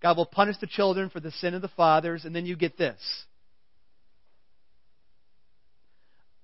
God 0.00 0.16
will 0.16 0.26
punish 0.26 0.56
the 0.60 0.66
children 0.66 1.10
for 1.10 1.20
the 1.20 1.30
sin 1.32 1.54
of 1.54 1.62
the 1.62 1.68
fathers, 1.68 2.24
and 2.24 2.34
then 2.34 2.46
you 2.46 2.56
get 2.56 2.76
this. 2.76 3.00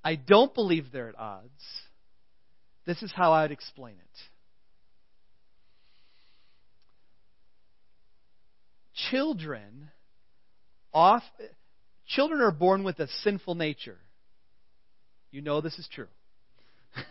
I 0.03 0.17
don't 0.17 0.55
believe 0.55 0.87
they're 0.93 1.11
at 1.11 1.19
odds. 1.19 1.51
This 2.87 3.03
is 3.03 3.13
how 3.15 3.33
I 3.33 3.43
would 3.43 3.53
explain 3.53 3.95
it. 3.95 4.30
Children 9.11 9.91
off 10.93 11.23
children 12.07 12.41
are 12.41 12.51
born 12.51 12.85
with 12.85 12.99
a 12.99 13.09
sinful 13.23 13.55
nature. 13.55 13.99
You 15.31 15.43
know 15.43 15.61
this 15.61 15.79
is 15.79 15.89
true. 15.95 16.09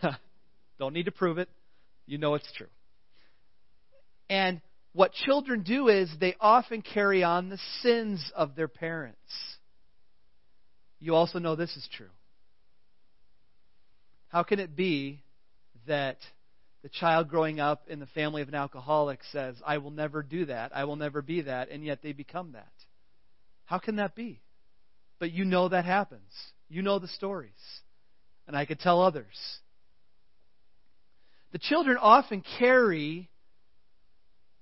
Don't 0.79 0.93
need 0.93 1.05
to 1.05 1.12
prove 1.12 1.38
it. 1.38 1.50
You 2.05 2.17
know 2.17 2.36
it's 2.36 2.51
true. 2.58 2.67
And 4.29 4.62
what 4.93 5.13
children 5.13 5.63
do 5.63 5.88
is 5.88 6.10
they 6.19 6.36
often 6.39 6.81
carry 6.81 7.24
on 7.24 7.50
the 7.50 7.60
sins 7.81 8.31
of 8.36 8.55
their 8.55 8.67
parents. 8.67 9.17
You 11.00 11.15
also 11.15 11.39
know 11.39 11.55
this 11.55 11.75
is 11.77 11.88
true. 11.96 12.10
How 14.27 14.43
can 14.43 14.60
it 14.60 14.75
be 14.75 15.22
that 15.88 16.17
the 16.82 16.90
child 16.90 17.30
growing 17.30 17.60
up 17.60 17.84
in 17.90 18.00
the 18.00 18.06
family 18.08 18.42
of 18.42 18.48
an 18.48 18.56
alcoholic 18.56 19.20
says, 19.32 19.56
I 19.66 19.80
will 19.80 19.92
never 19.92 20.24
do 20.24 20.46
that, 20.46 20.72
I 20.74 20.86
will 20.86 20.96
never 20.96 21.22
be 21.22 21.42
that, 21.42 21.70
and 21.70 21.84
yet 21.84 22.02
they 22.02 22.14
become 22.14 22.54
that? 22.54 22.72
How 23.66 23.80
can 23.80 23.98
that 23.98 24.16
be? 24.16 24.42
But 25.20 25.32
you 25.32 25.46
know 25.46 25.70
that 25.70 25.86
happens. 25.86 26.32
You 26.70 26.82
know 26.82 27.00
the 27.00 27.08
stories. 27.08 27.52
And 28.48 28.56
I 28.56 28.66
could 28.66 28.80
tell 28.80 29.02
others. 29.02 29.60
The 31.52 31.60
children 31.60 31.98
often 32.00 32.44
carry 32.58 33.30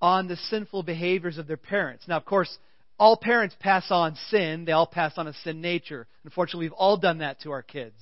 on 0.02 0.28
the 0.28 0.36
sinful 0.36 0.84
behaviors 0.84 1.38
of 1.38 1.48
their 1.48 1.58
parents. 1.58 2.06
Now, 2.08 2.18
of 2.18 2.26
course, 2.26 2.56
all 3.00 3.18
parents 3.18 3.56
pass 3.60 3.86
on 3.92 4.16
sin. 4.30 4.66
They 4.66 4.72
all 4.72 4.88
pass 4.88 5.14
on 5.18 5.28
a 5.28 5.34
sin 5.44 5.62
nature. 5.62 6.08
Unfortunately, 6.24 6.66
we've 6.66 6.74
all 6.74 6.98
done 6.98 7.20
that 7.20 7.42
to 7.42 7.52
our 7.52 7.62
kids. 7.62 7.96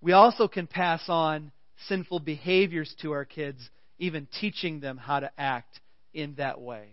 We 0.00 0.12
also 0.12 0.48
can 0.48 0.66
pass 0.66 1.02
on 1.08 1.50
sinful 1.86 2.20
behaviors 2.20 2.94
to 3.02 3.12
our 3.12 3.24
kids, 3.24 3.68
even 3.98 4.26
teaching 4.40 4.80
them 4.80 4.96
how 4.96 5.20
to 5.20 5.30
act 5.38 5.80
in 6.12 6.34
that 6.36 6.60
way. 6.60 6.88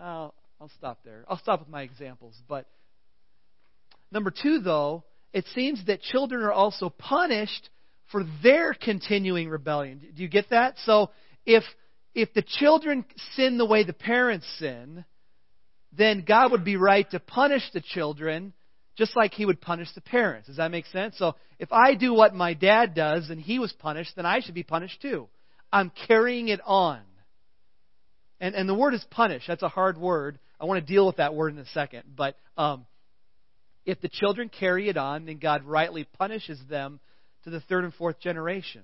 I'll, 0.00 0.34
I'll 0.60 0.70
stop 0.76 1.00
there. 1.04 1.24
I'll 1.28 1.38
stop 1.38 1.60
with 1.60 1.68
my 1.68 1.82
examples. 1.82 2.36
But 2.48 2.66
number 4.12 4.30
two, 4.30 4.60
though, 4.60 5.04
it 5.32 5.46
seems 5.54 5.84
that 5.86 6.02
children 6.02 6.42
are 6.42 6.52
also 6.52 6.90
punished 6.90 7.70
for 8.10 8.24
their 8.42 8.74
continuing 8.74 9.48
rebellion. 9.48 10.00
Do 10.14 10.22
you 10.22 10.28
get 10.28 10.50
that? 10.50 10.74
So 10.84 11.10
if 11.44 11.64
if 12.14 12.32
the 12.32 12.42
children 12.42 13.04
sin 13.34 13.58
the 13.58 13.66
way 13.66 13.84
the 13.84 13.92
parents 13.92 14.46
sin, 14.58 15.04
then 15.92 16.24
God 16.26 16.52
would 16.52 16.64
be 16.64 16.76
right 16.76 17.08
to 17.10 17.20
punish 17.20 17.62
the 17.72 17.82
children 17.82 18.54
just 18.96 19.16
like 19.16 19.34
he 19.34 19.46
would 19.46 19.60
punish 19.60 19.88
the 19.94 20.00
parents. 20.00 20.48
Does 20.48 20.56
that 20.56 20.70
make 20.70 20.86
sense? 20.86 21.16
So 21.18 21.34
if 21.58 21.72
I 21.72 21.94
do 21.94 22.14
what 22.14 22.34
my 22.34 22.54
dad 22.54 22.94
does 22.94 23.30
and 23.30 23.40
he 23.40 23.58
was 23.58 23.72
punished, 23.72 24.12
then 24.16 24.26
I 24.26 24.40
should 24.40 24.54
be 24.54 24.62
punished 24.62 25.02
too. 25.02 25.28
I'm 25.72 25.92
carrying 26.06 26.48
it 26.48 26.60
on. 26.64 27.00
And 28.40 28.54
and 28.54 28.68
the 28.68 28.74
word 28.74 28.94
is 28.94 29.04
punish. 29.10 29.44
That's 29.46 29.62
a 29.62 29.68
hard 29.68 29.98
word. 29.98 30.38
I 30.60 30.64
want 30.64 30.84
to 30.84 30.92
deal 30.92 31.06
with 31.06 31.16
that 31.16 31.34
word 31.34 31.52
in 31.52 31.58
a 31.58 31.66
second. 31.66 32.04
But 32.16 32.36
um, 32.56 32.86
if 33.84 34.00
the 34.00 34.08
children 34.08 34.48
carry 34.48 34.88
it 34.88 34.96
on, 34.96 35.26
then 35.26 35.38
God 35.38 35.64
rightly 35.64 36.04
punishes 36.04 36.58
them 36.68 37.00
to 37.44 37.50
the 37.50 37.60
third 37.60 37.84
and 37.84 37.94
fourth 37.94 38.20
generation. 38.20 38.82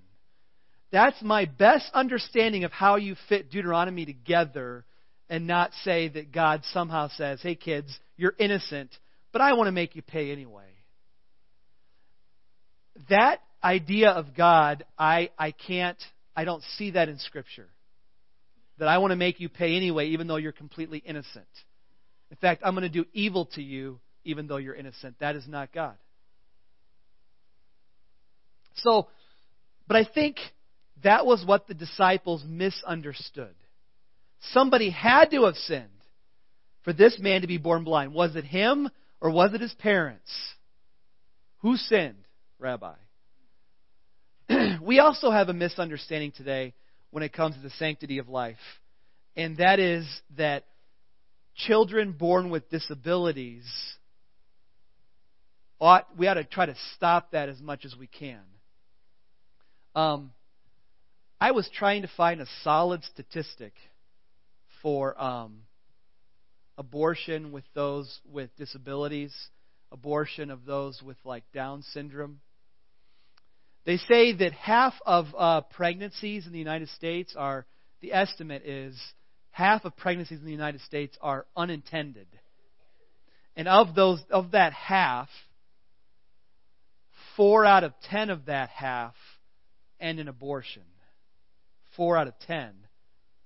That's 0.90 1.20
my 1.22 1.46
best 1.46 1.90
understanding 1.94 2.64
of 2.64 2.72
how 2.72 2.96
you 2.96 3.16
fit 3.28 3.50
Deuteronomy 3.50 4.04
together 4.04 4.84
and 5.28 5.46
not 5.46 5.72
say 5.84 6.08
that 6.08 6.32
God 6.32 6.62
somehow 6.72 7.08
says, 7.16 7.40
hey, 7.42 7.54
kids, 7.54 7.98
you're 8.18 8.34
innocent, 8.38 8.90
but 9.32 9.40
I 9.40 9.54
want 9.54 9.68
to 9.68 9.72
make 9.72 9.96
you 9.96 10.02
pay 10.02 10.30
anyway. 10.30 10.64
That 13.08 13.40
idea 13.64 14.10
of 14.10 14.34
God, 14.36 14.84
I, 14.98 15.30
I 15.38 15.52
can't, 15.52 15.98
I 16.36 16.44
don't 16.44 16.62
see 16.76 16.92
that 16.92 17.08
in 17.08 17.18
Scripture. 17.18 17.68
That 18.78 18.88
I 18.88 18.98
want 18.98 19.12
to 19.12 19.16
make 19.16 19.40
you 19.40 19.48
pay 19.48 19.76
anyway, 19.76 20.08
even 20.08 20.26
though 20.26 20.36
you're 20.36 20.52
completely 20.52 21.02
innocent. 21.04 21.46
In 22.30 22.36
fact, 22.36 22.62
I'm 22.64 22.74
going 22.74 22.82
to 22.82 22.88
do 22.88 23.04
evil 23.12 23.46
to 23.54 23.62
you, 23.62 24.00
even 24.24 24.46
though 24.46 24.56
you're 24.56 24.74
innocent. 24.74 25.16
That 25.20 25.36
is 25.36 25.46
not 25.46 25.72
God. 25.72 25.94
So, 28.76 29.08
but 29.86 29.96
I 29.96 30.04
think 30.04 30.36
that 31.04 31.26
was 31.26 31.44
what 31.44 31.66
the 31.66 31.74
disciples 31.74 32.42
misunderstood. 32.46 33.54
Somebody 34.52 34.90
had 34.90 35.30
to 35.30 35.44
have 35.44 35.56
sinned 35.56 35.88
for 36.82 36.92
this 36.92 37.18
man 37.20 37.42
to 37.42 37.46
be 37.46 37.58
born 37.58 37.84
blind. 37.84 38.14
Was 38.14 38.34
it 38.34 38.44
him 38.44 38.88
or 39.22 39.30
was 39.30 39.54
it 39.54 39.60
his 39.60 39.72
parents? 39.74 40.28
Who 41.58 41.76
sinned, 41.76 42.26
Rabbi? 42.58 42.94
we 44.82 44.98
also 44.98 45.30
have 45.30 45.48
a 45.48 45.54
misunderstanding 45.54 46.32
today 46.32 46.74
when 47.10 47.22
it 47.22 47.32
comes 47.32 47.54
to 47.54 47.62
the 47.62 47.70
sanctity 47.70 48.18
of 48.18 48.28
life, 48.28 48.56
and 49.36 49.56
that 49.58 49.78
is 49.78 50.04
that 50.36 50.64
children 51.54 52.12
born 52.12 52.50
with 52.50 52.68
disabilities 52.68 53.64
ought 55.80 56.06
we 56.18 56.26
ought 56.26 56.34
to 56.34 56.44
try 56.44 56.66
to 56.66 56.74
stop 56.96 57.30
that 57.30 57.48
as 57.48 57.60
much 57.60 57.84
as 57.84 57.94
we 57.96 58.08
can. 58.08 58.40
Um, 59.94 60.32
I 61.40 61.52
was 61.52 61.68
trying 61.72 62.02
to 62.02 62.10
find 62.16 62.40
a 62.40 62.46
solid 62.64 63.04
statistic 63.04 63.74
for 64.80 65.20
um, 65.20 65.60
abortion 66.82 67.52
with 67.52 67.62
those 67.74 68.20
with 68.28 68.50
disabilities, 68.56 69.32
abortion 69.92 70.50
of 70.50 70.64
those 70.64 71.00
with 71.00 71.16
like 71.24 71.44
Down 71.54 71.82
syndrome. 71.92 72.40
They 73.86 73.98
say 73.98 74.34
that 74.36 74.52
half 74.52 74.94
of 75.06 75.26
uh, 75.38 75.60
pregnancies 75.60 76.44
in 76.44 76.52
the 76.52 76.58
United 76.58 76.88
States 76.88 77.34
are, 77.36 77.66
the 78.00 78.12
estimate 78.12 78.64
is, 78.66 79.00
half 79.52 79.84
of 79.84 79.96
pregnancies 79.96 80.40
in 80.40 80.44
the 80.44 80.50
United 80.50 80.80
States 80.80 81.16
are 81.20 81.46
unintended. 81.56 82.26
And 83.54 83.68
of 83.68 83.94
those, 83.94 84.20
of 84.28 84.50
that 84.50 84.72
half, 84.72 85.28
four 87.36 87.64
out 87.64 87.84
of 87.84 87.92
ten 88.10 88.28
of 88.28 88.46
that 88.46 88.70
half 88.70 89.14
end 90.00 90.18
in 90.18 90.26
abortion. 90.26 90.82
Four 91.96 92.16
out 92.16 92.26
of 92.26 92.34
ten 92.40 92.72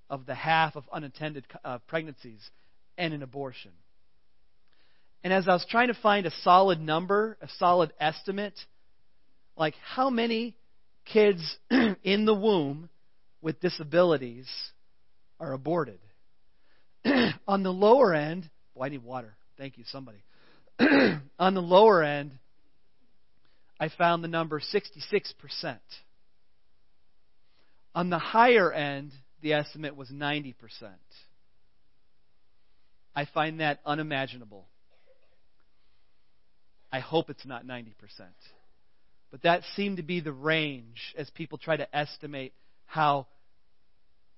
of 0.09 0.25
the 0.25 0.35
half 0.35 0.75
of 0.75 0.85
unintended 0.90 1.45
uh, 1.64 1.78
pregnancies 1.87 2.50
end 2.98 3.14
an 3.14 3.22
abortion. 3.22 3.72
And 5.24 5.32
as 5.32 5.48
I 5.48 5.52
was 5.52 5.66
trying 5.68 5.88
to 5.88 5.94
find 5.94 6.26
a 6.26 6.30
solid 6.42 6.80
number, 6.80 7.36
a 7.40 7.48
solid 7.58 7.92
estimate, 7.98 8.58
like 9.56 9.74
how 9.82 10.10
many 10.10 10.54
kids 11.04 11.56
in 12.02 12.24
the 12.26 12.34
womb 12.34 12.88
with 13.40 13.60
disabilities 13.60 14.46
are 15.40 15.52
aborted? 15.52 15.98
On 17.48 17.62
the 17.62 17.72
lower 17.72 18.14
end, 18.14 18.48
boy, 18.74 18.84
I 18.84 18.88
need 18.90 19.02
water. 19.02 19.34
Thank 19.58 19.78
you, 19.78 19.84
somebody. 19.86 20.18
On 21.38 21.54
the 21.54 21.62
lower 21.62 22.02
end, 22.02 22.32
I 23.78 23.88
found 23.88 24.22
the 24.24 24.28
number 24.28 24.60
66%. 24.60 25.78
On 27.94 28.10
the 28.10 28.18
higher 28.18 28.72
end, 28.72 29.12
the 29.42 29.54
estimate 29.54 29.96
was 29.96 30.10
90%. 30.10 30.54
I 33.16 33.25
find 33.32 33.61
that 33.61 33.80
unimaginable. 33.87 34.68
I 36.92 37.00
hope 37.00 37.30
it's 37.30 37.46
not 37.46 37.66
90%. 37.66 37.94
But 39.30 39.42
that 39.42 39.62
seemed 39.75 39.96
to 39.96 40.02
be 40.02 40.20
the 40.20 40.32
range 40.32 41.14
as 41.16 41.28
people 41.30 41.56
try 41.56 41.78
to 41.78 41.96
estimate 41.96 42.52
how 42.85 43.26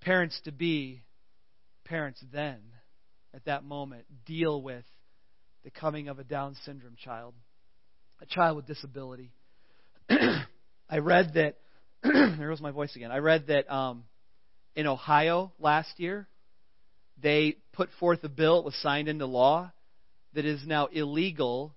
parents 0.00 0.40
to 0.44 0.52
be, 0.52 1.02
parents 1.85 2.23
then, 2.32 2.61
at 3.35 3.44
that 3.47 3.64
moment, 3.64 4.04
deal 4.25 4.62
with 4.62 4.85
the 5.64 5.70
coming 5.70 6.08
of 6.08 6.20
a 6.20 6.25
Down 6.25 6.54
syndrome 6.64 6.97
child, 6.97 7.35
a 8.23 8.26
child 8.26 8.56
with 8.56 8.66
disability. 8.66 9.32
I 10.11 10.99
read 10.99 11.35
that 11.35 11.56
there 12.02 12.49
goes 12.49 12.61
my 12.61 12.70
voice 12.70 12.94
again. 12.94 13.11
I 13.11 13.18
read 13.18 13.49
that 13.49 13.70
um, 13.73 14.04
in 14.76 14.87
Ohio 14.87 15.52
last 15.58 15.99
year, 15.99 16.28
they 17.22 17.56
put 17.72 17.88
forth 17.98 18.22
a 18.25 18.28
bill, 18.28 18.60
it 18.60 18.64
was 18.64 18.75
signed 18.76 19.08
into 19.08 19.26
law, 19.26 19.72
that 20.34 20.44
is 20.44 20.66
now 20.66 20.87
illegal 20.87 21.75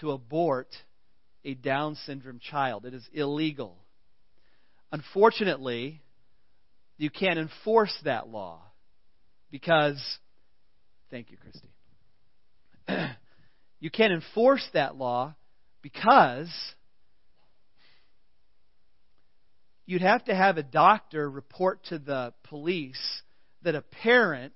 to 0.00 0.10
abort 0.10 0.68
a 1.44 1.54
Down 1.54 1.96
syndrome 2.06 2.40
child. 2.40 2.84
It 2.84 2.94
is 2.94 3.06
illegal. 3.12 3.76
Unfortunately, 4.92 6.00
you 6.96 7.10
can't 7.10 7.38
enforce 7.38 7.94
that 8.04 8.28
law 8.28 8.60
because, 9.50 10.00
thank 11.10 11.30
you, 11.30 11.36
Christy. 11.36 11.68
you 13.80 13.90
can't 13.90 14.12
enforce 14.12 14.66
that 14.72 14.96
law 14.96 15.34
because 15.82 16.50
you'd 19.86 20.02
have 20.02 20.24
to 20.24 20.34
have 20.34 20.56
a 20.56 20.62
doctor 20.62 21.28
report 21.28 21.84
to 21.86 21.98
the 21.98 22.32
police 22.44 23.22
that 23.64 23.74
a 23.74 23.82
parent 23.82 24.54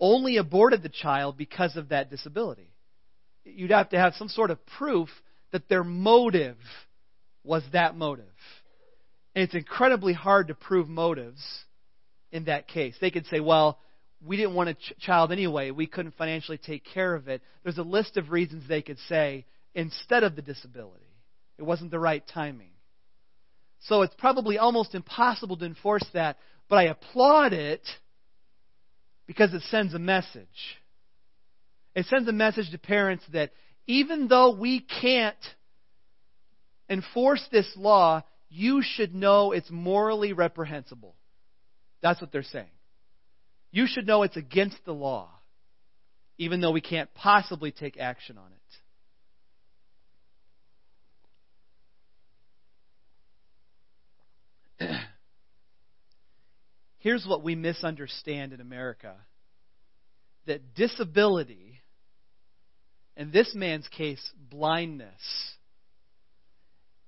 only 0.00 0.38
aborted 0.38 0.82
the 0.82 0.88
child 0.88 1.36
because 1.36 1.76
of 1.76 1.90
that 1.90 2.10
disability. 2.10 2.72
You'd 3.44 3.70
have 3.70 3.90
to 3.90 3.98
have 3.98 4.14
some 4.14 4.28
sort 4.28 4.50
of 4.50 4.64
proof 4.78 5.08
that 5.52 5.68
their 5.68 5.84
motive 5.84 6.56
was 7.44 7.62
that 7.72 7.96
motive. 7.96 8.24
And 9.34 9.44
it's 9.44 9.54
incredibly 9.54 10.12
hard 10.12 10.48
to 10.48 10.54
prove 10.54 10.88
motives 10.88 11.40
in 12.32 12.44
that 12.44 12.68
case. 12.68 12.94
They 13.00 13.10
could 13.10 13.26
say, 13.26 13.40
well, 13.40 13.78
we 14.24 14.36
didn't 14.36 14.54
want 14.54 14.70
a 14.70 14.74
ch- 14.74 14.94
child 15.00 15.32
anyway. 15.32 15.70
We 15.70 15.86
couldn't 15.86 16.16
financially 16.16 16.58
take 16.58 16.84
care 16.84 17.14
of 17.14 17.28
it. 17.28 17.42
There's 17.62 17.78
a 17.78 17.82
list 17.82 18.16
of 18.16 18.30
reasons 18.30 18.68
they 18.68 18.82
could 18.82 18.98
say 19.08 19.46
instead 19.74 20.24
of 20.24 20.36
the 20.36 20.42
disability. 20.42 21.04
It 21.58 21.62
wasn't 21.62 21.90
the 21.90 21.98
right 21.98 22.22
timing. 22.26 22.70
So 23.84 24.02
it's 24.02 24.14
probably 24.18 24.58
almost 24.58 24.94
impossible 24.94 25.56
to 25.56 25.64
enforce 25.64 26.04
that, 26.12 26.38
but 26.70 26.76
I 26.76 26.84
applaud 26.84 27.52
it 27.52 27.86
because 29.26 29.52
it 29.52 29.62
sends 29.62 29.92
a 29.92 29.98
message. 29.98 30.46
It 31.96 32.06
sends 32.06 32.28
a 32.28 32.32
message 32.32 32.70
to 32.70 32.78
parents 32.78 33.24
that 33.32 33.50
even 33.88 34.28
though 34.28 34.54
we 34.56 34.80
can't 34.80 35.34
enforce 36.88 37.44
this 37.50 37.70
law, 37.76 38.22
you 38.48 38.82
should 38.84 39.14
know 39.14 39.50
it's 39.50 39.70
morally 39.70 40.32
reprehensible. 40.32 41.16
That's 42.02 42.20
what 42.20 42.30
they're 42.30 42.44
saying. 42.44 42.66
You 43.72 43.86
should 43.88 44.06
know 44.06 44.22
it's 44.22 44.36
against 44.36 44.78
the 44.84 44.94
law, 44.94 45.28
even 46.38 46.60
though 46.60 46.70
we 46.70 46.80
can't 46.80 47.12
possibly 47.14 47.72
take 47.72 47.98
action 47.98 48.38
on 48.38 48.46
it. 48.52 48.58
Here's 57.00 57.26
what 57.26 57.42
we 57.42 57.54
misunderstand 57.54 58.52
in 58.52 58.60
America 58.60 59.14
that 60.46 60.74
disability, 60.74 61.80
in 63.16 63.30
this 63.30 63.54
man's 63.54 63.86
case, 63.88 64.22
blindness, 64.50 65.20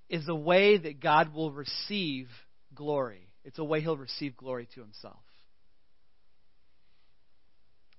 is 0.09 0.29
a 0.29 0.35
way 0.35 0.77
that 0.77 1.01
God 1.01 1.35
will 1.35 1.51
receive 1.51 2.29
glory. 2.75 3.27
It's 3.45 3.59
a 3.59 3.65
way 3.65 3.81
he'll 3.81 3.97
receive 3.97 4.37
glory 4.37 4.69
to 4.75 4.81
himself. 4.81 5.21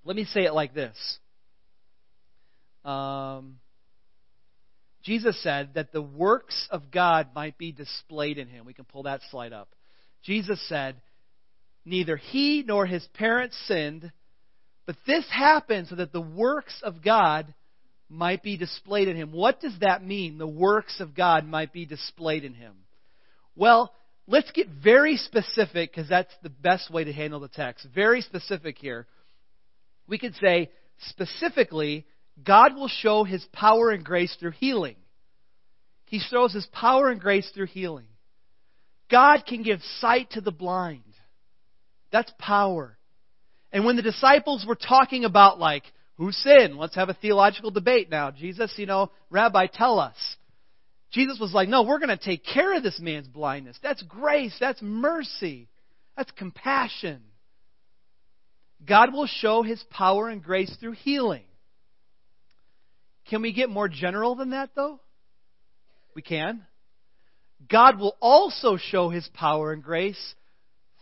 Let 0.05 0.15
me 0.15 0.25
say 0.25 0.45
it 0.45 0.53
like 0.53 0.73
this 0.73 0.97
um, 2.85 3.59
Jesus 5.03 5.41
said 5.43 5.75
that 5.75 5.91
the 5.91 6.01
works 6.01 6.67
of 6.71 6.91
God 6.91 7.29
might 7.35 7.57
be 7.57 7.71
displayed 7.71 8.38
in 8.38 8.47
him. 8.47 8.65
We 8.65 8.73
can 8.73 8.85
pull 8.85 9.03
that 9.03 9.21
slide 9.31 9.53
up. 9.53 9.69
Jesus 10.23 10.59
said, 10.67 10.95
Neither 11.86 12.18
he 12.18 12.63
nor 12.66 12.86
his 12.86 13.06
parents 13.13 13.58
sinned, 13.68 14.12
but 14.86 14.96
this 15.06 15.25
happened 15.30 15.88
so 15.88 15.96
that 15.96 16.13
the 16.13 16.22
works 16.22 16.80
of 16.84 17.04
God 17.04 17.54
might 18.10 18.44
be 18.44 18.58
displayed 18.58 19.08
in 19.08 19.16
him. 19.16 19.32
What 19.32 19.60
does 19.60 19.78
that 19.82 20.06
mean? 20.06 20.38
The 20.38 20.48
works 20.48 21.00
of 21.00 21.16
God 21.16 21.46
might 21.46 21.74
be 21.74 21.86
displayed 21.86 22.44
in 22.44 22.54
him. 22.54 22.74
Well, 23.56 23.94
let's 24.28 24.52
get 24.52 24.68
very 24.68 25.18
specific 25.18 25.92
because 25.92 26.10
that's 26.10 26.34
the 26.42 26.50
best 26.50 26.92
way 26.92 27.04
to 27.04 27.13
handle 27.13 27.40
the 27.40 27.48
text. 27.48 27.88
Very 27.94 28.22
specific 28.22 28.78
here 28.78 29.08
we 30.08 30.18
could 30.18 30.36
say 30.36 30.70
specifically, 31.10 32.06
God 32.44 32.75
will 32.75 32.88
show 32.88 33.24
his 33.24 33.44
power 33.54 33.92
and 33.92 34.04
grace 34.04 34.36
through 34.40 34.52
healing. 34.52 34.96
He 36.06 36.20
shows 36.20 36.54
his 36.54 36.68
power 36.68 37.10
and 37.10 37.20
grace 37.20 37.50
through 37.54 37.68
healing. 37.68 38.08
God 39.10 39.44
can 39.48 39.63
give 39.63 39.80
sight 40.00 40.32
to 40.32 40.42
the 40.42 40.52
blind. 40.52 41.02
That's 42.13 42.32
power. 42.38 42.96
And 43.74 43.84
when 43.84 43.96
the 43.98 44.03
disciples 44.03 44.65
were 44.65 44.75
talking 44.75 45.25
about, 45.25 45.60
like, 45.60 45.84
who 46.17 46.32
sinned? 46.32 46.77
Let's 46.77 46.96
have 46.96 47.10
a 47.10 47.15
theological 47.15 47.71
debate 47.71 48.10
now. 48.10 48.30
Jesus, 48.30 48.71
you 48.78 48.86
know, 48.86 49.12
Rabbi, 49.32 49.65
tell 49.65 49.99
us. 49.99 50.15
Jesus 51.12 51.39
was 51.39 51.54
like, 51.54 51.67
no, 51.67 51.82
we're 51.82 51.97
going 51.97 52.15
to 52.15 52.23
take 52.23 52.45
care 52.45 52.78
of 52.78 52.84
this 52.84 52.99
man's 52.99 53.28
blindness. 53.28 53.78
That's 53.82 54.04
grace. 54.04 54.56
That's 54.60 54.82
mercy. 54.82 55.67
That's 56.15 56.30
compassion. 56.32 57.21
God 58.88 59.12
will 59.12 59.28
show 59.28 59.63
his 59.63 59.84
power 59.89 60.30
and 60.30 60.43
grace 60.43 60.76
through 60.80 60.91
healing. 60.91 61.45
Can 63.30 63.41
we 63.41 63.54
get 63.54 63.71
more 63.71 63.88
general 63.88 64.36
than 64.36 64.52
that, 64.52 64.69
though? 64.76 64.99
We 66.15 66.21
can. 66.21 66.63
God 67.71 67.99
will 67.99 68.15
also 68.19 68.78
show 68.78 69.10
his 69.10 69.28
power 69.34 69.73
and 69.73 69.82
grace 69.82 70.36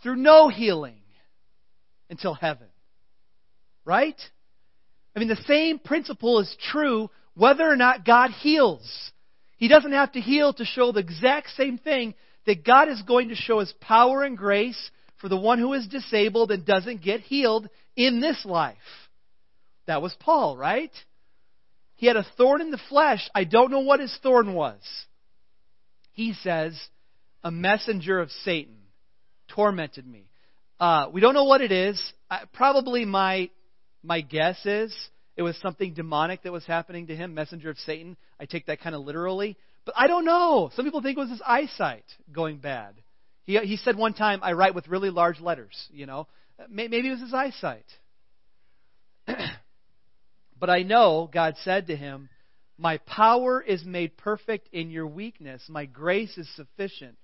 through 0.04 0.16
no 0.16 0.48
healing 0.48 1.01
until 2.12 2.36
heaven. 2.36 2.68
Right? 3.84 4.20
I 5.16 5.20
mean, 5.20 5.30
the 5.30 5.44
same 5.48 5.80
principle 5.80 6.40
is 6.40 6.56
true 6.72 7.10
whether 7.34 7.68
or 7.68 7.76
not 7.76 8.06
God 8.06 8.30
heals. 8.30 9.12
He 9.58 9.68
doesn't 9.68 9.94
have 9.94 10.12
to 10.12 10.22
heal 10.22 10.54
to 10.54 10.66
show 10.66 10.92
the 10.92 11.00
exact 11.00 11.50
same 11.58 11.80
thing 11.80 12.14
that 12.46 12.66
God 12.66 12.90
is 12.90 13.02
going 13.02 13.30
to 13.30 13.36
show 13.36 13.60
his 13.60 13.74
power 13.80 14.24
and 14.24 14.38
grace 14.38 14.92
for 15.18 15.30
the 15.30 15.38
one 15.38 15.60
who 15.60 15.74
is 15.74 15.88
disabled 15.88 16.52
and 16.52 16.66
doesn't 16.66 17.02
get 17.02 17.22
healed 17.22 17.70
in 17.96 18.20
this 18.20 18.44
life. 18.46 18.78
That 19.88 20.02
was 20.02 20.16
Paul, 20.20 20.58
right? 20.58 20.92
He 21.96 22.08
had 22.08 22.18
a 22.18 22.26
thorn 22.38 22.62
in 22.62 22.72
the 22.72 22.80
flesh. 22.90 23.30
I 23.34 23.44
don't 23.44 23.72
know 23.72 23.82
what 23.82 24.00
his 24.00 24.16
thorn 24.22 24.54
was. 24.54 24.80
He 26.14 26.34
says, 26.34 26.80
a 27.44 27.52
messenger 27.52 28.20
of 28.20 28.32
Satan 28.44 28.78
tormented 29.48 30.08
me. 30.08 30.31
Uh, 30.82 31.08
we 31.14 31.22
don't 31.22 31.36
know 31.36 31.44
what 31.44 31.62
it 31.62 31.72
is. 31.72 32.02
I, 32.28 32.40
probably 32.54 33.06
my 33.06 33.52
my 34.02 34.22
guess 34.22 34.66
is 34.66 34.92
it 35.38 35.44
was 35.44 35.56
something 35.62 35.94
demonic 35.94 36.42
that 36.42 36.52
was 36.52 36.66
happening 36.66 37.06
to 37.08 37.16
him, 37.16 37.36
messenger 37.36 37.70
of 37.70 37.78
Satan. 37.78 38.18
I 38.40 38.46
take 38.46 38.66
that 38.66 38.82
kind 38.82 38.96
of 38.96 39.06
literally, 39.06 39.58
but 39.86 39.94
I 39.96 40.08
don't 40.08 40.26
know. 40.26 40.72
Some 40.76 40.84
people 40.84 41.04
think 41.04 41.20
it 41.20 41.22
was 41.22 41.30
his 41.30 41.42
eyesight 41.46 42.06
going 42.32 42.58
bad. 42.58 42.96
He, 43.44 43.60
he 43.60 43.78
said 43.78 43.96
one 43.96 44.16
time, 44.16 44.40
I 44.42 44.54
write 44.54 44.74
with 44.74 44.88
really 44.88 45.12
large 45.12 45.40
letters, 45.40 45.88
you 45.92 46.08
know. 46.08 46.28
Maybe 46.68 46.98
it 46.98 47.12
was 47.12 47.22
his 47.22 47.34
eyesight. 47.34 47.86
but 50.60 50.70
I 50.72 50.82
know 50.82 51.30
God 51.32 51.58
said 51.64 51.88
to 51.88 51.96
him, 51.96 52.28
My 52.80 52.98
power 52.98 53.62
is 53.62 53.86
made 53.86 54.18
perfect 54.18 54.68
in 54.74 54.90
your 54.90 55.06
weakness. 55.06 55.62
My 55.70 55.86
grace 55.86 56.40
is 56.40 56.50
sufficient. 56.56 57.20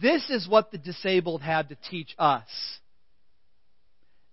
This 0.00 0.28
is 0.30 0.48
what 0.48 0.70
the 0.70 0.78
disabled 0.78 1.42
have 1.42 1.68
to 1.68 1.76
teach 1.90 2.14
us. 2.18 2.48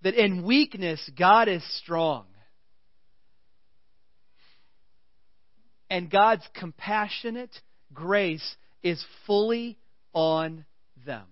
That 0.02 0.16
in 0.16 0.46
weakness, 0.46 1.10
God 1.18 1.48
is 1.48 1.64
strong. 1.80 2.26
And 5.90 6.10
God's 6.10 6.44
compassionate 6.54 7.56
grace 7.94 8.56
is 8.82 9.04
fully 9.26 9.78
on 10.12 10.66
them. 11.06 11.26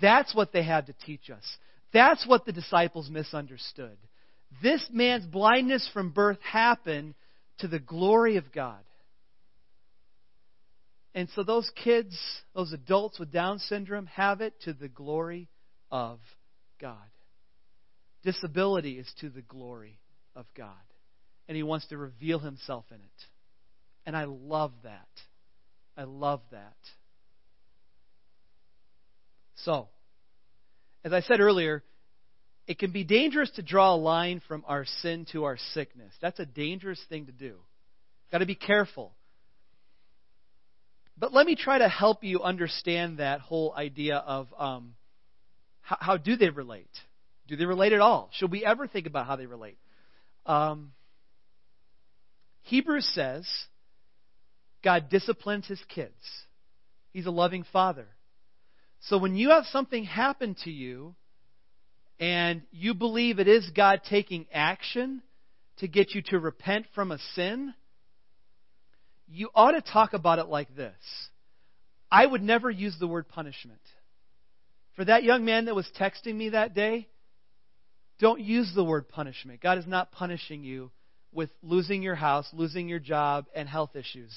That's 0.00 0.34
what 0.34 0.52
they 0.52 0.62
had 0.62 0.86
to 0.86 0.94
teach 1.04 1.30
us. 1.30 1.56
That's 1.92 2.26
what 2.26 2.44
the 2.44 2.52
disciples 2.52 3.08
misunderstood. 3.08 3.96
This 4.62 4.86
man's 4.92 5.24
blindness 5.24 5.88
from 5.92 6.10
birth 6.10 6.38
happened 6.42 7.14
to 7.58 7.68
the 7.68 7.78
glory 7.78 8.36
of 8.36 8.52
God. 8.52 8.83
And 11.14 11.28
so 11.34 11.44
those 11.44 11.70
kids, 11.82 12.18
those 12.54 12.72
adults 12.72 13.18
with 13.18 13.32
Down 13.32 13.58
syndrome, 13.58 14.06
have 14.06 14.40
it 14.40 14.54
to 14.62 14.72
the 14.72 14.88
glory 14.88 15.48
of 15.90 16.18
God. 16.80 16.96
Disability 18.24 18.98
is 18.98 19.10
to 19.20 19.28
the 19.28 19.42
glory 19.42 20.00
of 20.34 20.46
God. 20.56 20.72
And 21.46 21.56
He 21.56 21.62
wants 21.62 21.86
to 21.88 21.96
reveal 21.96 22.40
Himself 22.40 22.84
in 22.90 22.96
it. 22.96 23.24
And 24.06 24.16
I 24.16 24.24
love 24.24 24.72
that. 24.82 25.08
I 25.96 26.04
love 26.04 26.40
that. 26.50 26.76
So, 29.56 29.88
as 31.04 31.12
I 31.12 31.20
said 31.20 31.40
earlier, 31.40 31.84
it 32.66 32.78
can 32.78 32.90
be 32.90 33.04
dangerous 33.04 33.50
to 33.52 33.62
draw 33.62 33.94
a 33.94 33.96
line 33.96 34.42
from 34.48 34.64
our 34.66 34.84
sin 35.02 35.26
to 35.32 35.44
our 35.44 35.58
sickness. 35.74 36.12
That's 36.20 36.40
a 36.40 36.46
dangerous 36.46 37.00
thing 37.08 37.26
to 37.26 37.32
do. 37.32 37.56
Got 38.32 38.38
to 38.38 38.46
be 38.46 38.54
careful. 38.54 39.12
But 41.16 41.32
let 41.32 41.46
me 41.46 41.54
try 41.54 41.78
to 41.78 41.88
help 41.88 42.24
you 42.24 42.42
understand 42.42 43.18
that 43.18 43.40
whole 43.40 43.72
idea 43.76 44.16
of 44.16 44.48
um, 44.58 44.94
how, 45.80 45.96
how, 46.00 46.16
do 46.16 46.36
they 46.36 46.50
relate? 46.50 46.90
Do 47.46 47.56
they 47.56 47.66
relate 47.66 47.92
at 47.92 48.00
all? 48.00 48.30
Should 48.34 48.50
we 48.50 48.64
ever 48.64 48.86
think 48.88 49.06
about 49.06 49.26
how 49.26 49.36
they 49.36 49.46
relate? 49.46 49.78
Um, 50.46 50.92
Hebrews 52.62 53.08
says 53.14 53.46
God 54.82 55.08
disciplines 55.08 55.66
his 55.66 55.80
kids. 55.88 56.12
He's 57.12 57.26
a 57.26 57.30
loving 57.30 57.64
father. 57.72 58.06
So 59.02 59.18
when 59.18 59.36
you 59.36 59.50
have 59.50 59.64
something 59.66 60.04
happen 60.04 60.56
to 60.64 60.70
you 60.70 61.14
and 62.18 62.62
you 62.72 62.94
believe 62.94 63.38
it 63.38 63.48
is 63.48 63.70
God 63.74 64.00
taking 64.08 64.46
action 64.52 65.22
to 65.78 65.88
get 65.88 66.14
you 66.14 66.22
to 66.26 66.38
repent 66.38 66.86
from 66.94 67.12
a 67.12 67.18
sin, 67.34 67.74
you 69.28 69.48
ought 69.54 69.72
to 69.72 69.80
talk 69.80 70.12
about 70.12 70.38
it 70.38 70.46
like 70.46 70.74
this 70.76 70.94
I 72.10 72.24
would 72.24 72.42
never 72.42 72.70
use 72.70 72.96
the 72.98 73.08
word 73.08 73.28
punishment. 73.28 73.80
For 74.96 75.04
that 75.04 75.24
young 75.24 75.44
man 75.44 75.64
that 75.64 75.74
was 75.74 75.88
texting 75.98 76.34
me 76.36 76.50
that 76.50 76.74
day, 76.74 77.08
don't 78.20 78.40
use 78.40 78.72
the 78.74 78.84
word 78.84 79.08
punishment. 79.08 79.60
God 79.60 79.78
is 79.78 79.86
not 79.86 80.12
punishing 80.12 80.62
you 80.62 80.92
with 81.32 81.50
losing 81.62 82.02
your 82.02 82.14
house, 82.14 82.48
losing 82.52 82.88
your 82.88 83.00
job, 83.00 83.46
and 83.54 83.68
health 83.68 83.96
issues. 83.96 84.32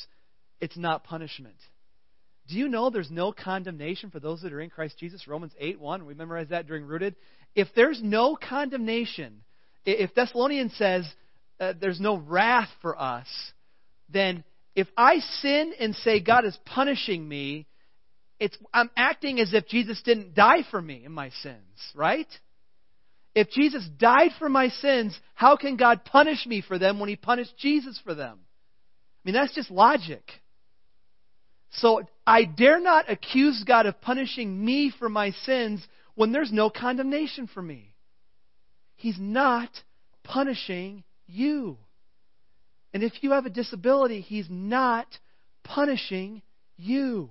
It's 0.60 0.78
not 0.78 1.04
punishment. 1.04 1.58
Do 2.48 2.56
you 2.56 2.70
know 2.70 2.90
there's 2.90 3.12
no 3.12 3.32
condemnation 3.32 4.10
for 4.10 4.20
those 4.20 4.42
that 4.42 4.54
are 4.54 4.62
in 4.62 4.70
Christ 4.70 4.98
Jesus? 4.98 5.28
Romans 5.28 5.52
8 5.60 5.80
1. 5.80 6.06
We 6.06 6.14
memorized 6.16 6.50
that 6.50 6.66
during 6.66 6.86
Rooted. 6.86 7.16
If 7.54 7.68
there's 7.76 8.02
no 8.02 8.36
condemnation, 8.36 9.42
if 9.86 10.16
Thessalonians 10.16 10.76
says 10.78 11.08
uh, 11.60 11.74
there's 11.80 12.00
no 12.00 12.18
wrath 12.18 12.70
for 12.82 13.00
us, 13.00 13.28
then 14.10 14.44
if 14.78 14.88
I 14.96 15.18
sin 15.42 15.74
and 15.80 15.96
say 15.96 16.20
God 16.20 16.46
is 16.46 16.56
punishing 16.64 17.28
me, 17.28 17.66
it's, 18.40 18.56
I'm 18.72 18.92
acting 18.96 19.40
as 19.40 19.52
if 19.52 19.68
Jesus 19.68 20.00
didn't 20.06 20.36
die 20.36 20.60
for 20.70 20.80
me 20.80 21.02
in 21.04 21.12
my 21.12 21.32
sins, 21.42 21.92
right? 21.96 22.28
If 23.34 23.50
Jesus 23.50 23.90
died 23.98 24.30
for 24.38 24.50
my 24.50 24.70
sins, 24.70 25.20
how 25.34 25.58
can 25.58 25.78
God 25.78 26.06
punish 26.06 26.46
me 26.46 26.62
for 26.62 26.78
them 26.78 27.00
when 27.00 27.10
he 27.10 27.16
punished 27.16 27.58
Jesus 27.58 28.00
for 28.04 28.14
them? 28.14 28.38
I 28.38 29.20
mean, 29.28 29.34
that's 29.34 29.56
just 29.56 29.72
logic. 29.72 30.22
So 31.72 32.04
I 32.28 32.44
dare 32.44 32.80
not 32.80 33.10
accuse 33.10 33.64
God 33.66 33.88
of 33.88 34.00
punishing 34.00 34.64
me 34.64 34.94
for 35.00 35.10
my 35.10 35.32
sins 35.44 35.84
when 36.14 36.32
there's 36.32 36.52
no 36.52 36.70
condemnation 36.70 37.50
for 37.52 37.64
me. 37.64 37.96
He's 38.96 39.18
not 39.20 39.70
punishing 40.24 41.04
you. 41.26 41.80
And 42.98 43.04
if 43.04 43.22
you 43.22 43.34
have 43.34 43.46
a 43.46 43.52
disability, 43.52 44.22
He's 44.22 44.48
not 44.50 45.06
punishing 45.64 46.42
you. 46.78 47.30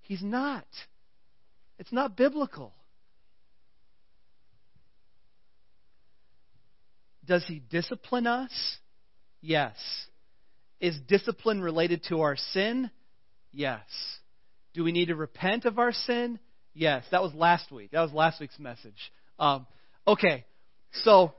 He's 0.00 0.22
not. 0.22 0.64
It's 1.78 1.92
not 1.92 2.16
biblical. 2.16 2.72
Does 7.26 7.44
He 7.46 7.58
discipline 7.58 8.26
us? 8.26 8.78
Yes. 9.42 9.74
Is 10.80 10.98
discipline 11.06 11.60
related 11.60 12.04
to 12.08 12.22
our 12.22 12.36
sin? 12.54 12.90
Yes. 13.52 13.82
Do 14.72 14.82
we 14.82 14.92
need 14.92 15.08
to 15.08 15.14
repent 15.14 15.66
of 15.66 15.78
our 15.78 15.92
sin? 15.92 16.38
Yes. 16.72 17.04
That 17.10 17.20
was 17.20 17.34
last 17.34 17.70
week. 17.70 17.90
That 17.90 18.00
was 18.00 18.14
last 18.14 18.40
week's 18.40 18.58
message. 18.58 19.12
Um, 19.38 19.66
okay. 20.08 20.46
So, 21.04 21.34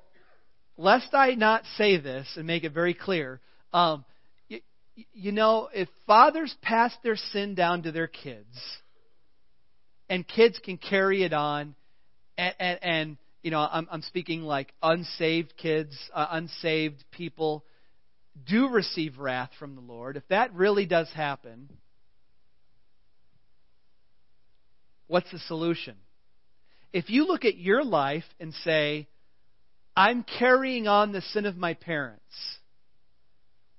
lest 0.77 1.15
I 1.15 1.33
not 1.33 1.63
say 1.75 1.97
this 1.97 2.27
and 2.35 2.45
make 2.45 2.63
it 2.63 2.71
very 2.71 2.93
clear, 2.93 3.41
um, 3.73 4.05
you, 4.47 4.59
you 5.13 5.31
know, 5.31 5.69
if 5.73 5.87
fathers 6.05 6.55
pass 6.61 6.93
their 7.03 7.15
sin 7.15 7.55
down 7.55 7.83
to 7.83 7.91
their 7.91 8.07
kids, 8.07 8.57
and 10.09 10.27
kids 10.27 10.59
can 10.63 10.77
carry 10.77 11.23
it 11.23 11.33
on, 11.33 11.75
and, 12.37 12.55
and, 12.59 12.79
and 12.81 13.17
you 13.43 13.51
know, 13.51 13.59
I'm, 13.59 13.87
I'm 13.91 14.01
speaking 14.01 14.41
like 14.41 14.73
unsaved 14.81 15.53
kids, 15.57 15.95
uh, 16.13 16.27
unsaved 16.31 17.03
people 17.11 17.63
do 18.45 18.69
receive 18.69 19.17
wrath 19.19 19.51
from 19.59 19.75
the 19.75 19.81
Lord. 19.81 20.17
If 20.17 20.27
that 20.29 20.53
really 20.53 20.85
does 20.85 21.09
happen, 21.13 21.69
what's 25.07 25.31
the 25.31 25.39
solution? 25.39 25.95
If 26.93 27.09
you 27.09 27.25
look 27.25 27.45
at 27.45 27.57
your 27.57 27.83
life 27.83 28.23
and 28.39 28.53
say, 28.63 29.07
I'm 29.95 30.23
carrying 30.39 30.87
on 30.87 31.11
the 31.11 31.21
sin 31.21 31.45
of 31.45 31.57
my 31.57 31.73
parents, 31.73 32.21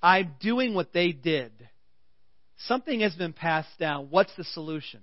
I'm 0.03 0.35
doing 0.41 0.75
what 0.75 0.93
they 0.93 1.13
did, 1.13 1.53
something 2.67 3.01
has 3.01 3.15
been 3.15 3.33
passed 3.33 3.79
down, 3.79 4.09
what's 4.11 4.35
the 4.37 4.45
solution? 4.45 5.01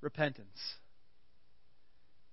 Repentance. 0.00 0.58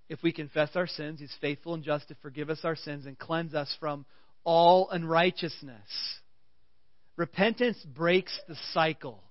If 0.08 0.22
we 0.22 0.32
confess 0.32 0.70
our 0.76 0.88
sins, 0.88 1.20
He's 1.20 1.36
faithful 1.42 1.74
and 1.74 1.84
just 1.84 2.10
to 2.10 2.16
forgive 2.22 2.50
us 2.50 2.60
our 2.64 2.76
sins 2.76 3.06
and 3.06 3.18
cleanse 3.18 3.56
us 3.56 3.76
from 3.80 4.06
all 4.44 4.90
unrighteousness. 4.90 6.20
Repentance 7.16 7.78
breaks 7.84 8.38
the 8.48 8.56
cycle. 8.74 9.24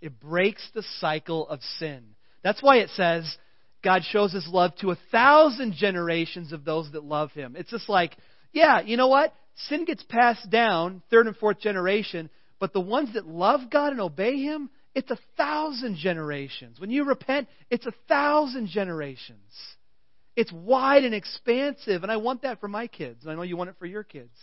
It 0.00 0.18
breaks 0.18 0.68
the 0.74 0.82
cycle 1.00 1.48
of 1.48 1.60
sin. 1.78 2.02
That's 2.42 2.62
why 2.62 2.78
it 2.78 2.90
says 2.90 3.36
God 3.84 4.02
shows 4.04 4.32
his 4.32 4.48
love 4.48 4.74
to 4.76 4.90
a 4.90 4.98
thousand 5.12 5.74
generations 5.74 6.52
of 6.52 6.64
those 6.64 6.90
that 6.92 7.04
love 7.04 7.30
him. 7.32 7.54
It's 7.56 7.70
just 7.70 7.88
like, 7.88 8.16
yeah, 8.52 8.80
you 8.80 8.96
know 8.96 9.08
what? 9.08 9.32
Sin 9.56 9.84
gets 9.84 10.02
passed 10.02 10.50
down, 10.50 11.02
third 11.10 11.26
and 11.26 11.36
fourth 11.36 11.60
generation, 11.60 12.28
but 12.58 12.72
the 12.72 12.80
ones 12.80 13.14
that 13.14 13.26
love 13.26 13.70
God 13.70 13.92
and 13.92 14.00
obey 14.00 14.38
him, 14.42 14.70
it's 14.94 15.10
a 15.10 15.18
thousand 15.36 15.96
generations. 15.96 16.78
When 16.78 16.90
you 16.90 17.04
repent, 17.04 17.48
it's 17.70 17.86
a 17.86 17.92
thousand 18.08 18.68
generations. 18.68 19.38
It's 20.36 20.52
wide 20.52 21.04
and 21.04 21.14
expansive, 21.14 22.02
and 22.02 22.12
I 22.12 22.18
want 22.18 22.42
that 22.42 22.60
for 22.60 22.68
my 22.68 22.86
kids, 22.86 23.22
and 23.22 23.32
I 23.32 23.34
know 23.34 23.42
you 23.42 23.56
want 23.56 23.70
it 23.70 23.76
for 23.78 23.86
your 23.86 24.04
kids. 24.04 24.36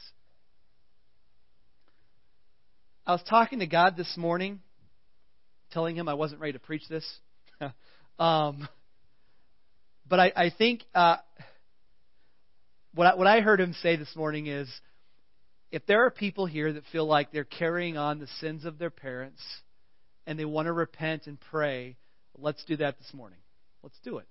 I 3.06 3.12
was 3.12 3.24
talking 3.30 3.60
to 3.60 3.68
God 3.68 3.96
this 3.96 4.16
morning, 4.18 4.62
telling 5.72 5.96
him 5.96 6.08
I 6.08 6.16
wasn't 6.16 6.42
ready 6.42 6.54
to 6.54 6.60
preach 6.60 6.88
this. 6.88 7.06
um, 8.20 8.68
but 10.08 10.20
I, 10.20 10.32
I 10.36 10.52
think 10.58 10.84
uh, 10.96 11.18
what, 12.96 13.08
I, 13.08 13.16
what 13.16 13.28
I 13.28 13.42
heard 13.42 13.60
him 13.60 13.76
say 13.82 13.96
this 13.96 14.16
morning 14.16 14.48
is 14.48 14.70
if 15.74 15.88
there 15.88 16.06
are 16.06 16.12
people 16.12 16.46
here 16.46 16.72
that 16.72 16.84
feel 16.92 17.08
like 17.08 17.32
they're 17.32 17.44
carrying 17.44 17.98
on 17.98 18.20
the 18.20 18.28
sins 18.40 18.64
of 18.64 18.78
their 18.78 18.92
parents 18.92 19.42
and 20.28 20.38
they 20.38 20.46
want 20.46 20.68
to 20.68 20.72
repent 20.72 21.26
and 21.26 21.40
pray, 21.50 21.98
let's 22.38 22.64
do 22.66 22.78
that 22.78 23.00
this 23.00 23.12
morning. 23.12 23.40
Let's 23.82 23.98
do 24.04 24.20
it. 24.20 24.28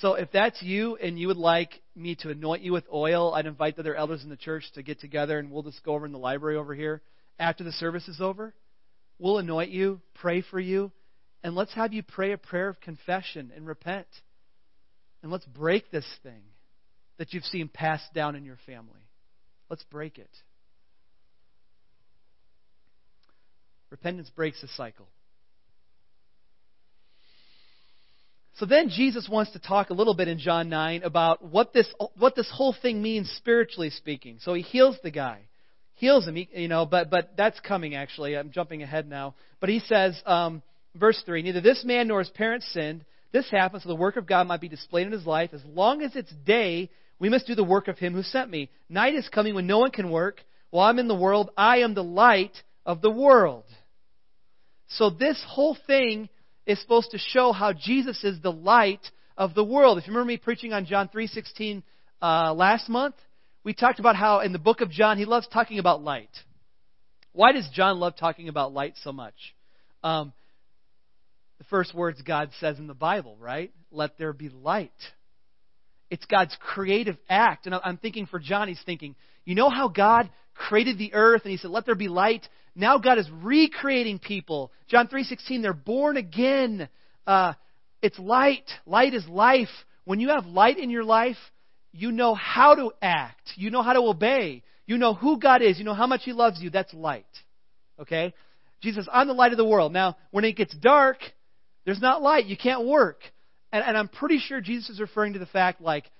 So 0.00 0.14
if 0.14 0.32
that's 0.32 0.60
you 0.60 0.96
and 0.96 1.20
you 1.20 1.28
would 1.28 1.36
like 1.36 1.80
me 1.94 2.16
to 2.16 2.30
anoint 2.30 2.62
you 2.62 2.72
with 2.72 2.82
oil, 2.92 3.32
I'd 3.32 3.46
invite 3.46 3.76
the 3.76 3.82
other 3.82 3.94
elders 3.94 4.24
in 4.24 4.28
the 4.28 4.36
church 4.36 4.64
to 4.74 4.82
get 4.82 4.98
together 4.98 5.38
and 5.38 5.52
we'll 5.52 5.62
just 5.62 5.84
go 5.84 5.94
over 5.94 6.04
in 6.04 6.10
the 6.10 6.18
library 6.18 6.56
over 6.56 6.74
here 6.74 7.00
after 7.38 7.62
the 7.62 7.70
service 7.70 8.08
is 8.08 8.20
over. 8.20 8.52
We'll 9.20 9.38
anoint 9.38 9.70
you, 9.70 10.00
pray 10.14 10.42
for 10.42 10.58
you, 10.58 10.90
and 11.44 11.54
let's 11.54 11.74
have 11.74 11.92
you 11.92 12.02
pray 12.02 12.32
a 12.32 12.38
prayer 12.38 12.68
of 12.68 12.80
confession 12.80 13.52
and 13.54 13.68
repent. 13.68 14.08
And 15.22 15.30
let's 15.30 15.46
break 15.46 15.92
this 15.92 16.06
thing 16.24 16.42
that 17.18 17.32
you've 17.32 17.44
seen 17.44 17.68
passed 17.68 18.12
down 18.14 18.34
in 18.34 18.44
your 18.44 18.58
family. 18.66 19.07
Let's 19.70 19.84
break 19.84 20.18
it. 20.18 20.30
Repentance 23.90 24.30
breaks 24.34 24.60
the 24.60 24.68
cycle. 24.68 25.08
So 28.58 28.66
then 28.66 28.88
Jesus 28.88 29.28
wants 29.28 29.52
to 29.52 29.60
talk 29.60 29.90
a 29.90 29.94
little 29.94 30.14
bit 30.14 30.26
in 30.26 30.38
John 30.38 30.68
9 30.68 31.04
about 31.04 31.44
what 31.44 31.72
this, 31.72 31.86
what 32.18 32.34
this 32.34 32.50
whole 32.52 32.74
thing 32.82 33.00
means 33.00 33.30
spiritually 33.36 33.90
speaking. 33.90 34.38
So 34.40 34.52
he 34.52 34.62
heals 34.62 34.96
the 35.02 35.12
guy. 35.12 35.42
Heals 35.94 36.26
him, 36.26 36.36
you 36.36 36.68
know, 36.68 36.84
but, 36.84 37.08
but 37.08 37.36
that's 37.36 37.58
coming 37.60 37.94
actually. 37.94 38.36
I'm 38.36 38.50
jumping 38.50 38.82
ahead 38.82 39.08
now. 39.08 39.36
But 39.60 39.68
he 39.68 39.78
says, 39.80 40.20
um, 40.26 40.62
verse 40.96 41.22
3 41.24 41.42
Neither 41.42 41.60
this 41.60 41.84
man 41.84 42.08
nor 42.08 42.18
his 42.18 42.30
parents 42.30 42.68
sinned. 42.72 43.04
This 43.30 43.48
happened 43.50 43.82
so 43.82 43.88
the 43.88 43.94
work 43.94 44.16
of 44.16 44.26
God 44.26 44.48
might 44.48 44.60
be 44.60 44.68
displayed 44.68 45.06
in 45.06 45.12
his 45.12 45.26
life. 45.26 45.50
As 45.52 45.64
long 45.64 46.02
as 46.02 46.16
it's 46.16 46.32
day, 46.44 46.90
we 47.18 47.28
must 47.28 47.46
do 47.46 47.54
the 47.54 47.64
work 47.64 47.88
of 47.88 47.98
him 47.98 48.14
who 48.14 48.22
sent 48.22 48.50
me. 48.50 48.70
Night 48.88 49.14
is 49.14 49.28
coming 49.28 49.54
when 49.54 49.66
no 49.66 49.78
one 49.78 49.90
can 49.90 50.10
work. 50.10 50.40
While 50.70 50.88
I'm 50.88 50.98
in 50.98 51.08
the 51.08 51.14
world, 51.14 51.50
I 51.56 51.78
am 51.78 51.94
the 51.94 52.04
light 52.04 52.56
of 52.86 53.00
the 53.00 53.10
world. 53.10 53.64
So 54.88 55.10
this 55.10 55.42
whole 55.46 55.76
thing 55.86 56.28
is 56.66 56.80
supposed 56.80 57.10
to 57.10 57.18
show 57.18 57.52
how 57.52 57.72
Jesus 57.72 58.22
is 58.24 58.40
the 58.40 58.52
light 58.52 59.00
of 59.36 59.54
the 59.54 59.64
world. 59.64 59.98
If 59.98 60.06
you 60.06 60.12
remember 60.12 60.28
me 60.28 60.36
preaching 60.36 60.72
on 60.72 60.84
John 60.86 61.08
3:16 61.08 61.82
uh, 62.22 62.52
last 62.54 62.88
month, 62.88 63.14
we 63.64 63.74
talked 63.74 63.98
about 63.98 64.16
how 64.16 64.40
in 64.40 64.52
the 64.52 64.58
book 64.58 64.80
of 64.80 64.90
John 64.90 65.18
he 65.18 65.24
loves 65.24 65.48
talking 65.48 65.78
about 65.78 66.02
light. 66.02 66.30
Why 67.32 67.52
does 67.52 67.68
John 67.72 68.00
love 68.00 68.16
talking 68.16 68.48
about 68.48 68.72
light 68.72 68.94
so 69.02 69.12
much? 69.12 69.34
Um, 70.02 70.32
the 71.58 71.64
first 71.64 71.94
words 71.94 72.20
God 72.22 72.50
says 72.60 72.78
in 72.78 72.86
the 72.86 72.94
Bible, 72.94 73.36
right? 73.38 73.72
Let 73.90 74.18
there 74.18 74.32
be 74.32 74.48
light. 74.48 74.92
It's 76.10 76.24
God's 76.26 76.56
creative 76.60 77.16
act. 77.28 77.66
And 77.66 77.74
I'm 77.74 77.98
thinking 77.98 78.26
for 78.26 78.38
John, 78.38 78.68
he's 78.68 78.82
thinking, 78.84 79.14
you 79.44 79.54
know 79.54 79.68
how 79.68 79.88
God 79.88 80.30
created 80.54 80.98
the 80.98 81.14
earth 81.14 81.42
and 81.44 81.50
he 81.50 81.56
said, 81.58 81.70
let 81.70 81.86
there 81.86 81.94
be 81.94 82.08
light? 82.08 82.46
Now 82.74 82.98
God 82.98 83.18
is 83.18 83.28
recreating 83.42 84.18
people. 84.18 84.72
John 84.88 85.08
3.16, 85.08 85.62
they're 85.62 85.72
born 85.72 86.16
again. 86.16 86.88
Uh, 87.26 87.54
it's 88.00 88.18
light. 88.18 88.70
Light 88.86 89.14
is 89.14 89.26
life. 89.26 89.68
When 90.04 90.20
you 90.20 90.28
have 90.28 90.46
light 90.46 90.78
in 90.78 90.90
your 90.90 91.04
life, 91.04 91.36
you 91.92 92.12
know 92.12 92.34
how 92.34 92.74
to 92.74 92.92
act. 93.02 93.52
You 93.56 93.70
know 93.70 93.82
how 93.82 93.94
to 93.94 94.00
obey. 94.00 94.62
You 94.86 94.96
know 94.96 95.14
who 95.14 95.38
God 95.38 95.60
is. 95.60 95.78
You 95.78 95.84
know 95.84 95.94
how 95.94 96.06
much 96.06 96.22
He 96.24 96.32
loves 96.32 96.62
you. 96.62 96.70
That's 96.70 96.94
light. 96.94 97.26
Okay? 98.00 98.32
Jesus, 98.80 99.06
I'm 99.12 99.26
the 99.26 99.34
light 99.34 99.52
of 99.52 99.58
the 99.58 99.66
world. 99.66 99.92
Now, 99.92 100.16
when 100.30 100.44
it 100.44 100.56
gets 100.56 100.74
dark, 100.74 101.18
there's 101.84 102.00
not 102.00 102.22
light. 102.22 102.46
You 102.46 102.56
can't 102.56 102.86
work. 102.86 103.20
And, 103.72 103.84
and 103.84 103.96
I'm 103.96 104.08
pretty 104.08 104.38
sure 104.38 104.60
Jesus 104.60 104.90
is 104.90 105.00
referring 105.00 105.34
to 105.34 105.38
the 105.38 105.46
fact, 105.46 105.80
like, 105.80 106.10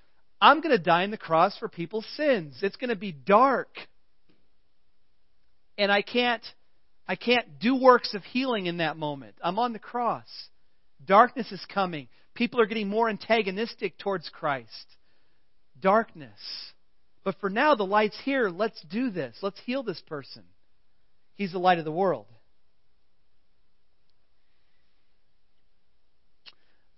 I'm 0.41 0.61
going 0.61 0.77
to 0.77 0.83
die 0.83 1.05
on 1.05 1.11
the 1.11 1.17
cross 1.17 1.57
for 1.59 1.69
people's 1.69 2.07
sins. 2.17 2.59
It's 2.63 2.77
going 2.77 2.91
to 2.91 2.97
be 2.97 3.13
dark. 3.13 3.69
And 5.77 5.91
I 5.91 6.03
can't 6.03 6.43
I 7.09 7.17
can't 7.17 7.59
do 7.59 7.75
works 7.75 8.13
of 8.13 8.23
healing 8.23 8.67
in 8.67 8.77
that 8.79 8.99
moment. 8.99 9.35
I'm 9.43 9.59
on 9.59 9.73
the 9.73 9.79
cross. 9.79 10.29
Darkness 11.05 11.51
is 11.51 11.65
coming. 11.73 12.09
People 12.35 12.61
are 12.61 12.67
getting 12.67 12.89
more 12.89 13.09
antagonistic 13.09 13.99
towards 13.99 14.29
Christ. 14.29 14.97
Darkness. 15.81 16.39
But 17.25 17.37
for 17.41 17.49
now, 17.49 17.75
the 17.75 17.85
light's 17.85 18.21
here. 18.25 18.51
Let's 18.51 18.81
do 18.83 19.11
this. 19.11 19.37
Let's 19.41 19.61
heal 19.65 19.83
this 19.83 20.03
person. 20.07 20.43
He's 21.35 21.53
the 21.53 21.59
light 21.59 21.79
of 21.79 21.87
the 21.87 21.93
world. 21.93 22.27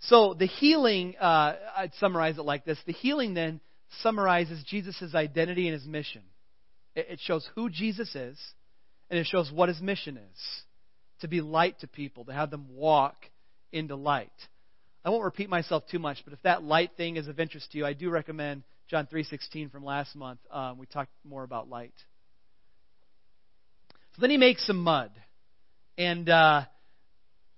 So 0.00 0.34
the 0.34 0.46
healing, 0.46 1.16
uh, 1.20 1.56
I'd 1.76 1.94
summarize 1.98 2.38
it 2.38 2.44
like 2.44 2.64
this. 2.64 2.78
The 2.86 2.92
healing 2.92 3.34
then 3.34 3.60
summarizes 4.02 4.62
Jesus' 4.64 5.14
identity 5.14 5.68
and 5.68 5.74
his 5.74 5.86
mission. 5.86 6.22
It 6.96 7.20
shows 7.22 7.48
who 7.54 7.70
Jesus 7.70 8.14
is, 8.14 8.38
and 9.10 9.18
it 9.18 9.26
shows 9.26 9.50
what 9.52 9.68
his 9.68 9.80
mission 9.80 10.16
is 10.16 10.62
to 11.20 11.28
be 11.28 11.40
light 11.40 11.78
to 11.80 11.86
people, 11.86 12.24
to 12.24 12.32
have 12.32 12.50
them 12.50 12.66
walk 12.70 13.14
into 13.72 13.94
light. 13.94 14.32
I 15.04 15.10
won't 15.10 15.24
repeat 15.24 15.48
myself 15.48 15.84
too 15.90 15.98
much, 15.98 16.18
but 16.24 16.32
if 16.32 16.42
that 16.42 16.62
light 16.62 16.92
thing 16.96 17.16
is 17.16 17.28
of 17.28 17.38
interest 17.38 17.72
to 17.72 17.78
you, 17.78 17.86
I 17.86 17.92
do 17.92 18.10
recommend 18.10 18.64
John 18.88 19.06
3:16 19.06 19.70
from 19.70 19.84
last 19.84 20.16
month. 20.16 20.40
Um, 20.50 20.78
we 20.78 20.86
talked 20.86 21.12
more 21.24 21.44
about 21.44 21.68
light. 21.68 21.94
So 24.14 24.20
then 24.20 24.30
he 24.30 24.36
makes 24.36 24.66
some 24.66 24.82
mud, 24.82 25.12
and 25.96 26.28
uh, 26.28 26.64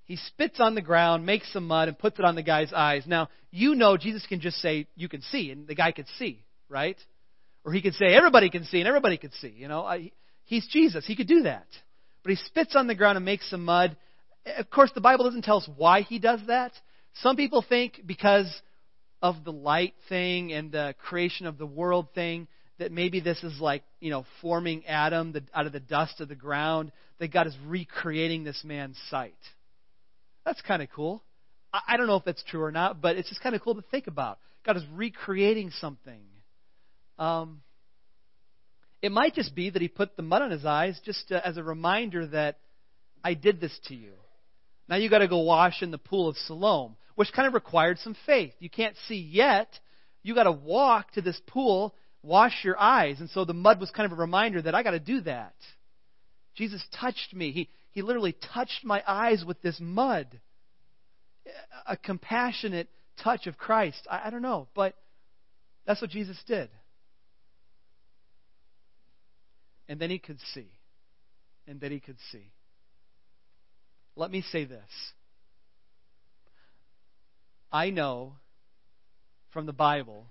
he 0.04 0.16
spits 0.16 0.60
on 0.60 0.74
the 0.74 0.82
ground, 0.82 1.24
makes 1.24 1.52
some 1.52 1.66
mud, 1.66 1.88
and 1.88 1.98
puts 1.98 2.18
it 2.18 2.24
on 2.24 2.34
the 2.34 2.42
guy's 2.42 2.72
eyes. 2.72 3.04
Now 3.06 3.28
you 3.50 3.74
know 3.74 3.96
Jesus 3.96 4.26
can 4.26 4.40
just 4.40 4.58
say, 4.58 4.86
"You 4.96 5.08
can 5.08 5.22
see," 5.22 5.50
and 5.50 5.66
the 5.66 5.74
guy 5.74 5.92
could 5.92 6.08
see, 6.18 6.42
right? 6.68 6.98
Or 7.64 7.72
he 7.72 7.82
could 7.82 7.94
say, 7.94 8.14
"Everybody 8.14 8.50
can 8.50 8.64
see," 8.64 8.80
and 8.80 8.88
everybody 8.88 9.16
could 9.16 9.32
see. 9.34 9.54
You 9.56 9.68
know, 9.68 9.84
I, 9.84 10.10
he's 10.44 10.66
Jesus. 10.68 11.06
He 11.06 11.16
could 11.16 11.28
do 11.28 11.42
that. 11.42 11.66
But 12.22 12.30
he 12.30 12.36
spits 12.36 12.76
on 12.76 12.86
the 12.86 12.94
ground 12.94 13.16
and 13.16 13.24
makes 13.24 13.48
some 13.50 13.64
mud. 13.64 13.96
Of 14.58 14.70
course, 14.70 14.90
the 14.94 15.00
Bible 15.00 15.24
doesn't 15.24 15.42
tell 15.42 15.58
us 15.58 15.68
why 15.76 16.02
he 16.02 16.18
does 16.18 16.40
that. 16.46 16.72
Some 17.14 17.36
people 17.36 17.64
think 17.66 18.00
because 18.04 18.62
of 19.20 19.44
the 19.44 19.52
light 19.52 19.94
thing 20.08 20.52
and 20.52 20.72
the 20.72 20.94
creation 20.98 21.46
of 21.46 21.58
the 21.58 21.66
world 21.66 22.08
thing 22.14 22.48
that 22.78 22.90
maybe 22.90 23.20
this 23.20 23.42
is 23.44 23.60
like, 23.60 23.84
you 24.00 24.10
know, 24.10 24.24
forming 24.40 24.84
Adam 24.86 25.32
the, 25.32 25.42
out 25.54 25.66
of 25.66 25.72
the 25.72 25.80
dust 25.80 26.20
of 26.20 26.28
the 26.28 26.34
ground, 26.34 26.90
that 27.18 27.32
God 27.32 27.46
is 27.46 27.56
recreating 27.66 28.42
this 28.42 28.62
man's 28.64 28.98
sight. 29.10 29.36
That's 30.44 30.60
kind 30.62 30.82
of 30.82 30.88
cool. 30.90 31.22
I, 31.72 31.80
I 31.88 31.96
don't 31.96 32.06
know 32.06 32.16
if 32.16 32.24
that's 32.24 32.42
true 32.44 32.62
or 32.62 32.72
not, 32.72 33.00
but 33.00 33.16
it's 33.16 33.28
just 33.28 33.42
kind 33.42 33.54
of 33.54 33.62
cool 33.62 33.74
to 33.74 33.82
think 33.90 34.06
about. 34.06 34.38
God 34.64 34.76
is 34.76 34.84
recreating 34.92 35.70
something. 35.80 36.20
Um, 37.18 37.62
it 39.00 39.12
might 39.12 39.34
just 39.34 39.54
be 39.54 39.70
that 39.70 39.82
he 39.82 39.88
put 39.88 40.16
the 40.16 40.22
mud 40.22 40.42
on 40.42 40.50
his 40.50 40.64
eyes 40.64 41.00
just 41.04 41.28
to, 41.28 41.46
as 41.46 41.56
a 41.56 41.62
reminder 41.62 42.26
that 42.28 42.58
I 43.24 43.34
did 43.34 43.60
this 43.60 43.76
to 43.88 43.94
you. 43.94 44.12
Now 44.88 44.96
you 44.96 45.10
got 45.10 45.18
to 45.18 45.28
go 45.28 45.38
wash 45.38 45.82
in 45.82 45.90
the 45.90 45.98
pool 45.98 46.28
of 46.28 46.36
Siloam 46.36 46.96
which 47.14 47.32
kind 47.32 47.46
of 47.46 47.54
required 47.54 47.98
some 47.98 48.16
faith. 48.26 48.54
You 48.58 48.70
can't 48.70 48.96
see 49.08 49.16
yet. 49.16 49.68
You 50.22 50.34
got 50.34 50.44
to 50.44 50.52
walk 50.52 51.12
to 51.12 51.22
this 51.22 51.40
pool, 51.46 51.94
wash 52.22 52.64
your 52.64 52.78
eyes. 52.78 53.20
And 53.20 53.28
so 53.30 53.44
the 53.44 53.54
mud 53.54 53.80
was 53.80 53.90
kind 53.90 54.10
of 54.10 54.18
a 54.18 54.20
reminder 54.20 54.62
that 54.62 54.74
I 54.74 54.82
got 54.82 54.92
to 54.92 55.00
do 55.00 55.20
that. 55.22 55.54
Jesus 56.54 56.82
touched 57.00 57.34
me. 57.34 57.52
He, 57.52 57.68
he 57.92 58.02
literally 58.02 58.34
touched 58.54 58.84
my 58.84 59.02
eyes 59.06 59.44
with 59.46 59.60
this 59.62 59.78
mud. 59.80 60.40
A 61.86 61.96
compassionate 61.96 62.88
touch 63.22 63.46
of 63.46 63.58
Christ. 63.58 64.06
I, 64.10 64.22
I 64.26 64.30
don't 64.30 64.42
know, 64.42 64.68
but 64.74 64.94
that's 65.86 66.00
what 66.00 66.10
Jesus 66.10 66.38
did. 66.46 66.70
And 69.88 70.00
then 70.00 70.10
he 70.10 70.18
could 70.18 70.38
see. 70.54 70.70
And 71.66 71.80
then 71.80 71.90
he 71.90 72.00
could 72.00 72.16
see. 72.30 72.52
Let 74.16 74.30
me 74.30 74.42
say 74.52 74.64
this 74.64 74.80
I 77.70 77.90
know 77.90 78.34
from 79.52 79.66
the 79.66 79.72
Bible 79.72 80.26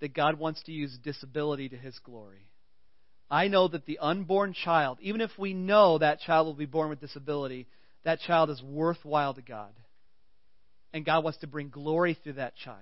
that 0.00 0.14
God 0.14 0.38
wants 0.38 0.62
to 0.64 0.72
use 0.72 0.96
disability 1.02 1.68
to 1.70 1.76
his 1.76 1.98
glory. 2.00 2.47
I 3.30 3.48
know 3.48 3.68
that 3.68 3.86
the 3.86 3.98
unborn 3.98 4.54
child, 4.54 4.98
even 5.00 5.20
if 5.20 5.30
we 5.38 5.52
know 5.52 5.98
that 5.98 6.20
child 6.20 6.46
will 6.46 6.54
be 6.54 6.66
born 6.66 6.88
with 6.88 7.00
disability, 7.00 7.66
that 8.04 8.20
child 8.20 8.48
is 8.50 8.62
worthwhile 8.62 9.34
to 9.34 9.42
God. 9.42 9.72
And 10.92 11.04
God 11.04 11.24
wants 11.24 11.40
to 11.40 11.46
bring 11.46 11.68
glory 11.68 12.16
through 12.22 12.34
that 12.34 12.56
child. 12.56 12.78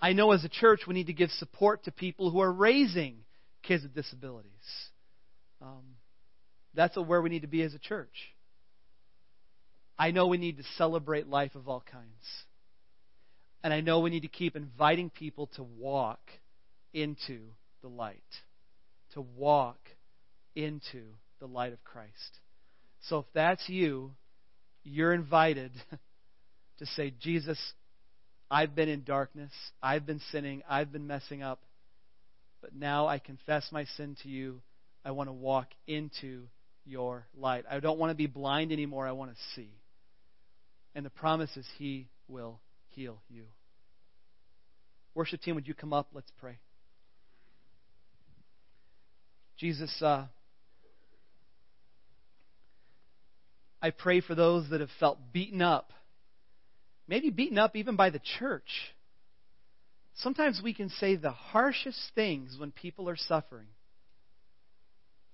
I 0.00 0.12
know 0.12 0.32
as 0.32 0.44
a 0.44 0.48
church 0.48 0.82
we 0.86 0.94
need 0.94 1.06
to 1.08 1.12
give 1.12 1.30
support 1.30 1.84
to 1.84 1.90
people 1.90 2.30
who 2.30 2.40
are 2.40 2.52
raising 2.52 3.16
kids 3.62 3.82
with 3.82 3.94
disabilities. 3.94 4.50
Um, 5.60 5.82
that's 6.74 6.96
where 6.96 7.22
we 7.22 7.30
need 7.30 7.42
to 7.42 7.48
be 7.48 7.62
as 7.62 7.74
a 7.74 7.78
church. 7.78 8.34
I 9.98 10.10
know 10.10 10.26
we 10.26 10.38
need 10.38 10.58
to 10.58 10.64
celebrate 10.76 11.28
life 11.28 11.54
of 11.54 11.68
all 11.68 11.82
kinds. 11.90 12.04
And 13.62 13.72
I 13.72 13.80
know 13.80 14.00
we 14.00 14.10
need 14.10 14.22
to 14.22 14.28
keep 14.28 14.56
inviting 14.56 15.08
people 15.08 15.48
to 15.56 15.62
walk 15.62 16.20
into 16.92 17.40
the 17.80 17.88
light, 17.88 18.22
to 19.14 19.20
walk 19.20 19.78
into 20.54 21.02
the 21.40 21.46
light 21.46 21.72
of 21.72 21.82
Christ. 21.84 22.38
So 23.08 23.18
if 23.18 23.26
that's 23.34 23.68
you, 23.68 24.12
you're 24.82 25.12
invited 25.12 25.72
to 26.78 26.86
say, 26.86 27.12
Jesus, 27.20 27.58
I've 28.50 28.74
been 28.74 28.88
in 28.88 29.04
darkness, 29.04 29.52
I've 29.82 30.06
been 30.06 30.20
sinning, 30.30 30.62
I've 30.68 30.92
been 30.92 31.06
messing 31.06 31.42
up, 31.42 31.60
but 32.60 32.74
now 32.74 33.06
I 33.06 33.18
confess 33.18 33.68
my 33.72 33.84
sin 33.96 34.16
to 34.22 34.28
you. 34.28 34.60
I 35.04 35.10
want 35.10 35.28
to 35.28 35.34
walk 35.34 35.68
into 35.86 36.44
your 36.86 37.26
light. 37.36 37.64
I 37.70 37.78
don't 37.80 37.98
want 37.98 38.10
to 38.10 38.14
be 38.14 38.26
blind 38.26 38.72
anymore. 38.72 39.06
I 39.06 39.12
want 39.12 39.32
to 39.32 39.36
see. 39.54 39.70
And 40.94 41.04
the 41.04 41.10
promise 41.10 41.54
is 41.56 41.66
He 41.76 42.08
will 42.26 42.60
heal 42.90 43.18
you. 43.28 43.44
Worship 45.14 45.42
team, 45.42 45.56
would 45.56 45.68
you 45.68 45.74
come 45.74 45.92
up? 45.92 46.08
Let's 46.12 46.30
pray. 46.38 46.58
Jesus, 49.56 50.02
uh, 50.02 50.26
I 53.80 53.90
pray 53.90 54.20
for 54.20 54.34
those 54.34 54.70
that 54.70 54.80
have 54.80 54.90
felt 54.98 55.18
beaten 55.32 55.62
up, 55.62 55.92
maybe 57.06 57.30
beaten 57.30 57.58
up 57.58 57.76
even 57.76 57.96
by 57.96 58.10
the 58.10 58.20
church. 58.38 58.94
Sometimes 60.16 60.60
we 60.62 60.74
can 60.74 60.88
say 60.88 61.16
the 61.16 61.30
harshest 61.30 61.98
things 62.14 62.56
when 62.58 62.70
people 62.70 63.08
are 63.08 63.16
suffering 63.16 63.66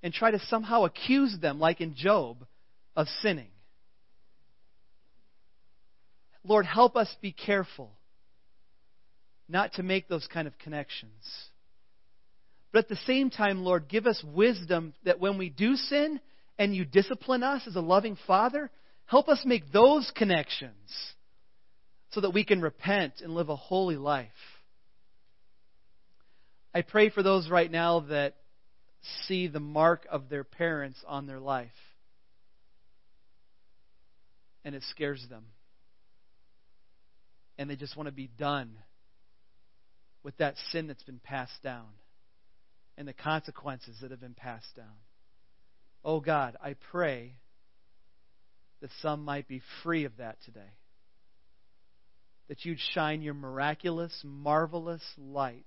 and 0.03 0.13
try 0.13 0.31
to 0.31 0.41
somehow 0.47 0.85
accuse 0.85 1.37
them, 1.41 1.61
like 1.61 1.81
in 1.81 1.95
Job, 1.95 2.47
of 2.97 3.07
sinning. 3.21 3.51
Lord, 6.43 6.65
help 6.65 6.97
us 6.97 7.15
be 7.21 7.33
careful 7.33 7.93
not 9.49 9.75
to 9.75 9.83
make 9.83 10.09
those 10.09 10.27
kind 10.27 10.47
of 10.47 10.59
connections. 10.59 11.50
But 12.73 12.85
at 12.85 12.89
the 12.89 12.97
same 13.07 13.31
time, 13.31 13.65
Lord, 13.65 13.89
give 13.89 14.07
us 14.07 14.23
wisdom 14.25 14.95
that 15.05 15.21
when 15.21 15.39
we 15.39 15.49
do 15.49 15.75
sin 15.77 16.21
and 16.59 16.75
you 16.75 16.85
discipline 16.85 17.43
us 17.43 17.63
as 17.67 17.77
a 17.77 17.81
loving 17.81 18.17
Father, 18.27 18.71
help 19.07 19.29
us 19.29 19.43
make 19.45 19.73
those 19.73 20.11
connections 20.15 20.75
so 22.11 22.21
that 22.21 22.35
we 22.35 22.45
can 22.45 22.61
repent 22.61 23.15
and 23.23 23.35
live 23.35 23.49
a 23.49 23.57
holy 23.57 23.97
life. 23.97 24.29
I 26.73 26.83
pray 26.83 27.11
for 27.11 27.23
those 27.23 27.49
right 27.49 27.71
now 27.71 28.01
that 28.11 28.37
see 29.27 29.49
the 29.49 29.61
mark 29.61 30.07
of 30.11 30.29
their 30.29 30.45
parents 30.45 30.99
on 31.07 31.27
their 31.27 31.41
life. 31.41 31.69
And 34.65 34.75
it 34.75 34.83
scares 34.91 35.25
them 35.29 35.47
and 37.61 37.69
they 37.69 37.77
just 37.77 37.95
want 37.95 38.07
to 38.07 38.13
be 38.13 38.31
done 38.39 38.73
with 40.23 40.35
that 40.39 40.55
sin 40.73 40.87
that's 40.87 41.03
been 41.03 41.19
passed 41.19 41.63
down 41.63 41.89
and 43.01 43.09
the 43.09 43.15
consequences 43.15 43.97
that 44.03 44.11
have 44.11 44.21
been 44.21 44.35
passed 44.35 44.77
down. 44.77 44.99
Oh 46.05 46.21
God, 46.21 46.59
I 46.63 46.77
pray 46.91 47.33
that 48.83 48.91
some 49.01 49.25
might 49.25 49.49
be 49.49 49.63
free 49.83 50.05
of 50.05 50.19
that 50.19 50.37
today. 50.45 50.75
That 52.49 52.67
you'd 52.67 52.79
shine 52.93 53.23
your 53.23 53.33
miraculous, 53.33 54.13
marvelous 54.23 55.01
light 55.17 55.65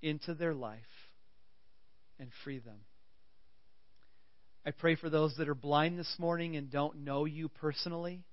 into 0.00 0.32
their 0.32 0.54
life 0.54 0.80
and 2.18 2.30
free 2.42 2.60
them. 2.60 2.80
I 4.64 4.70
pray 4.70 4.94
for 4.94 5.10
those 5.10 5.34
that 5.36 5.50
are 5.50 5.54
blind 5.54 5.98
this 5.98 6.16
morning 6.18 6.56
and 6.56 6.70
don't 6.70 7.04
know 7.04 7.26
you 7.26 7.50
personally 7.50 8.24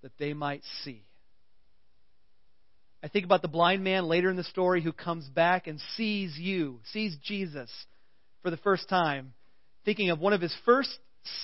that 0.00 0.16
they 0.18 0.32
might 0.32 0.62
see. 0.82 1.07
I 3.02 3.08
think 3.08 3.24
about 3.24 3.42
the 3.42 3.48
blind 3.48 3.84
man 3.84 4.06
later 4.06 4.28
in 4.30 4.36
the 4.36 4.44
story 4.44 4.82
who 4.82 4.92
comes 4.92 5.24
back 5.28 5.66
and 5.66 5.80
sees 5.96 6.36
you, 6.36 6.80
sees 6.92 7.16
Jesus 7.22 7.70
for 8.42 8.50
the 8.50 8.56
first 8.56 8.88
time, 8.88 9.34
thinking 9.84 10.10
of 10.10 10.18
one 10.18 10.32
of 10.32 10.40
his 10.40 10.54
first 10.64 10.90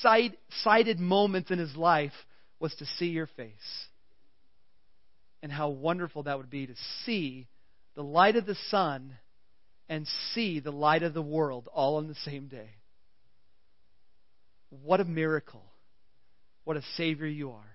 sight, 0.00 0.36
sighted 0.62 0.98
moments 0.98 1.50
in 1.50 1.58
his 1.58 1.76
life 1.76 2.12
was 2.58 2.74
to 2.76 2.86
see 2.98 3.06
your 3.06 3.26
face. 3.26 3.86
And 5.42 5.52
how 5.52 5.68
wonderful 5.68 6.24
that 6.24 6.38
would 6.38 6.50
be 6.50 6.66
to 6.66 6.74
see 7.04 7.46
the 7.94 8.02
light 8.02 8.36
of 8.36 8.46
the 8.46 8.56
sun 8.70 9.12
and 9.88 10.06
see 10.32 10.60
the 10.60 10.72
light 10.72 11.02
of 11.02 11.14
the 11.14 11.22
world 11.22 11.68
all 11.72 11.96
on 11.96 12.08
the 12.08 12.14
same 12.14 12.48
day. 12.48 12.70
What 14.70 15.00
a 15.00 15.04
miracle. 15.04 15.62
What 16.64 16.76
a 16.76 16.82
Savior 16.96 17.26
you 17.26 17.50
are. 17.52 17.73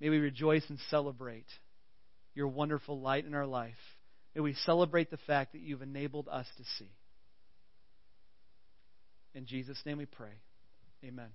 May 0.00 0.08
we 0.08 0.18
rejoice 0.18 0.64
and 0.68 0.78
celebrate 0.90 1.46
your 2.34 2.48
wonderful 2.48 3.00
light 3.00 3.26
in 3.26 3.34
our 3.34 3.46
life. 3.46 3.74
May 4.34 4.40
we 4.40 4.54
celebrate 4.64 5.10
the 5.10 5.18
fact 5.26 5.52
that 5.52 5.60
you've 5.60 5.82
enabled 5.82 6.28
us 6.30 6.46
to 6.56 6.64
see. 6.78 6.90
In 9.34 9.46
Jesus' 9.46 9.80
name 9.84 9.98
we 9.98 10.06
pray. 10.06 10.32
Amen. 11.04 11.30